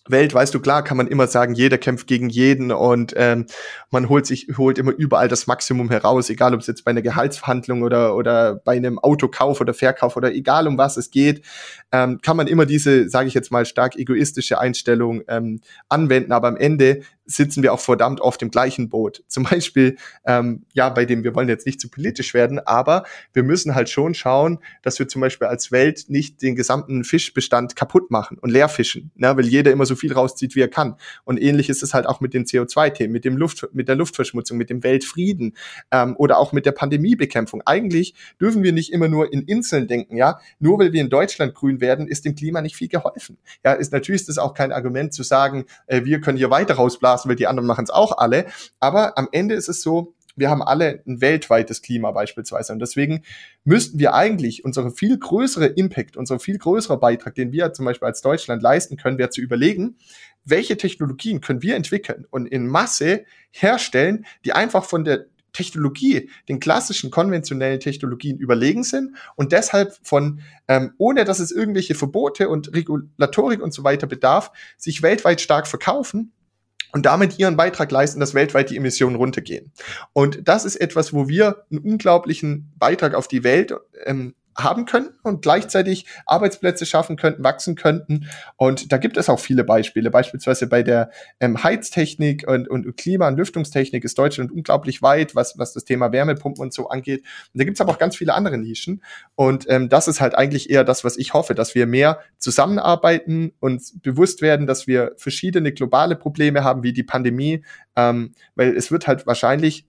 [0.10, 3.46] Welt, weißt du, klar kann man immer sagen, jeder kämpft gegen jeden und ähm,
[3.90, 7.02] man holt sich, holt immer überall das Maximum heraus, egal ob es jetzt bei einer
[7.02, 11.46] Gehaltsverhandlung oder, oder bei einem Autokauf oder Verkauf oder egal um was es geht,
[11.94, 16.50] ähm, kann man immer diese, sage ich jetzt mal, stark egoistische Einstellung ähm, anwenden, aber
[16.50, 19.24] am Ende sitzen wir auch verdammt oft im gleichen Boot.
[19.28, 23.04] Zum Beispiel, ähm, ja, bei dem, wir wollen jetzt nicht zu politisch werden, aber
[23.34, 27.76] wir müssen halt schon schauen, dass wir zum Beispiel als Welt nicht den gesamten Fischbestand
[27.76, 30.96] kaputt machen und leer fischen, ne, weil jeder immer so viel rauszieht, wie er kann.
[31.24, 34.58] Und ähnlich ist es halt auch mit den CO2-Themen, mit dem Luft, mit der Luftverschmutzung,
[34.58, 35.56] mit dem Weltfrieden
[35.92, 37.62] ähm, oder auch mit der Pandemiebekämpfung.
[37.66, 40.40] Eigentlich dürfen wir nicht immer nur in Inseln denken, ja.
[40.60, 43.38] Nur weil wir in Deutschland grün werden, ist dem Klima nicht viel geholfen.
[43.64, 46.76] Ja, ist natürlich ist das auch kein Argument zu sagen, äh, wir können hier weiter
[46.76, 48.46] rausblasen Straßen will, die anderen machen es auch alle.
[48.80, 52.74] Aber am Ende ist es so, wir haben alle ein weltweites Klima beispielsweise.
[52.74, 53.24] Und deswegen
[53.64, 58.08] müssten wir eigentlich unsere viel größere Impact, unser viel größerer Beitrag, den wir zum Beispiel
[58.08, 59.98] als Deutschland leisten können, wäre zu überlegen,
[60.44, 66.60] welche Technologien können wir entwickeln und in Masse herstellen, die einfach von der Technologie, den
[66.60, 72.74] klassischen konventionellen Technologien überlegen sind und deshalb von, ähm, ohne dass es irgendwelche Verbote und
[72.74, 76.34] Regulatorik und so weiter bedarf, sich weltweit stark verkaufen
[76.94, 79.72] und damit ihren Beitrag leisten, dass weltweit die Emissionen runtergehen.
[80.14, 83.74] Und das ist etwas, wo wir einen unglaublichen Beitrag auf die Welt
[84.06, 88.30] ähm, haben könnten und gleichzeitig Arbeitsplätze schaffen könnten, wachsen könnten.
[88.56, 90.12] Und da gibt es auch viele Beispiele.
[90.12, 95.58] Beispielsweise bei der ähm, Heiztechnik und, und Klima- und Lüftungstechnik ist Deutschland unglaublich weit, was,
[95.58, 97.22] was das Thema Wärmepumpen und so angeht.
[97.54, 99.02] Und da gibt es aber auch ganz viele andere Nischen.
[99.36, 103.54] Und ähm, das ist halt eigentlich eher das, was ich hoffe, dass wir mehr zusammenarbeiten
[103.60, 107.64] und bewusst werden, dass wir verschiedene globale Probleme haben, wie die Pandemie.
[107.96, 109.88] Ähm, weil es wird halt wahrscheinlich,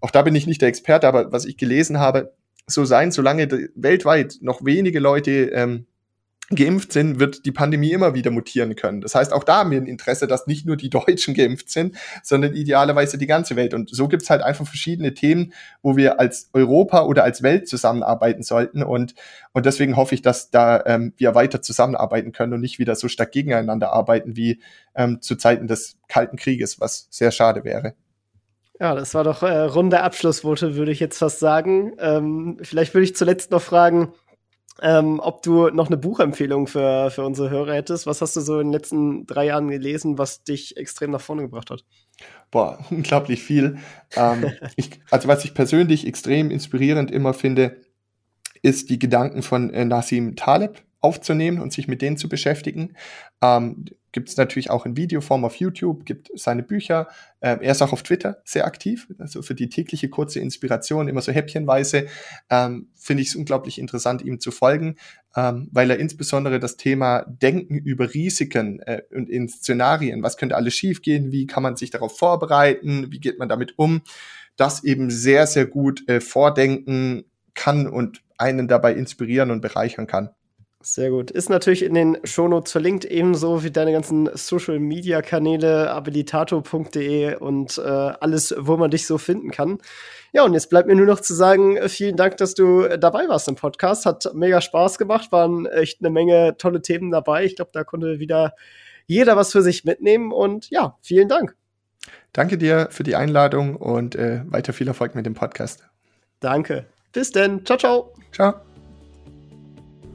[0.00, 2.32] auch da bin ich nicht der Experte, aber was ich gelesen habe,
[2.68, 5.86] so sein, solange weltweit noch wenige Leute ähm,
[6.50, 9.02] geimpft sind, wird die Pandemie immer wieder mutieren können.
[9.02, 11.96] Das heißt, auch da haben wir ein Interesse, dass nicht nur die Deutschen geimpft sind,
[12.22, 13.74] sondern idealerweise die ganze Welt.
[13.74, 15.52] Und so gibt es halt einfach verschiedene Themen,
[15.82, 18.82] wo wir als Europa oder als Welt zusammenarbeiten sollten.
[18.82, 19.14] Und,
[19.52, 23.08] und deswegen hoffe ich, dass da ähm, wir weiter zusammenarbeiten können und nicht wieder so
[23.08, 24.60] stark gegeneinander arbeiten wie
[24.94, 27.94] ähm, zu Zeiten des Kalten Krieges, was sehr schade wäre.
[28.80, 31.94] Ja, das war doch äh, runde Abschlussworte, würde ich jetzt fast sagen.
[31.98, 34.12] Ähm, vielleicht würde ich zuletzt noch fragen,
[34.80, 38.06] ähm, ob du noch eine Buchempfehlung für, für unsere Hörer hättest.
[38.06, 41.42] Was hast du so in den letzten drei Jahren gelesen, was dich extrem nach vorne
[41.42, 41.84] gebracht hat?
[42.50, 43.78] Boah, unglaublich viel.
[44.14, 47.80] ähm, ich, also was ich persönlich extrem inspirierend immer finde,
[48.62, 52.94] ist die Gedanken von äh, Nassim Taleb aufzunehmen und sich mit denen zu beschäftigen.
[53.42, 57.08] Ähm, gibt es natürlich auch in Videoform auf YouTube, gibt seine Bücher.
[57.40, 61.20] Ähm, er ist auch auf Twitter sehr aktiv, also für die tägliche kurze Inspiration, immer
[61.20, 62.06] so häppchenweise.
[62.50, 64.96] Ähm, Finde ich es unglaublich interessant, ihm zu folgen,
[65.36, 70.56] ähm, weil er insbesondere das Thema Denken über Risiken äh, und in Szenarien, was könnte
[70.56, 74.02] alles schiefgehen, wie kann man sich darauf vorbereiten, wie geht man damit um,
[74.56, 80.30] das eben sehr, sehr gut äh, vordenken kann und einen dabei inspirieren und bereichern kann.
[80.90, 81.30] Sehr gut.
[81.30, 87.76] Ist natürlich in den Shownotes verlinkt, ebenso wie deine ganzen Social Media Kanäle, habilitato.de und
[87.76, 89.80] äh, alles, wo man dich so finden kann.
[90.32, 93.48] Ja, und jetzt bleibt mir nur noch zu sagen, vielen Dank, dass du dabei warst
[93.48, 94.06] im Podcast.
[94.06, 97.44] Hat mega Spaß gemacht, waren echt eine Menge tolle Themen dabei.
[97.44, 98.54] Ich glaube, da konnte wieder
[99.04, 101.54] jeder was für sich mitnehmen und ja, vielen Dank.
[102.32, 105.86] Danke dir für die Einladung und äh, weiter viel Erfolg mit dem Podcast.
[106.40, 106.86] Danke.
[107.12, 107.66] Bis denn.
[107.66, 108.14] Ciao, ciao.
[108.32, 108.67] Ciao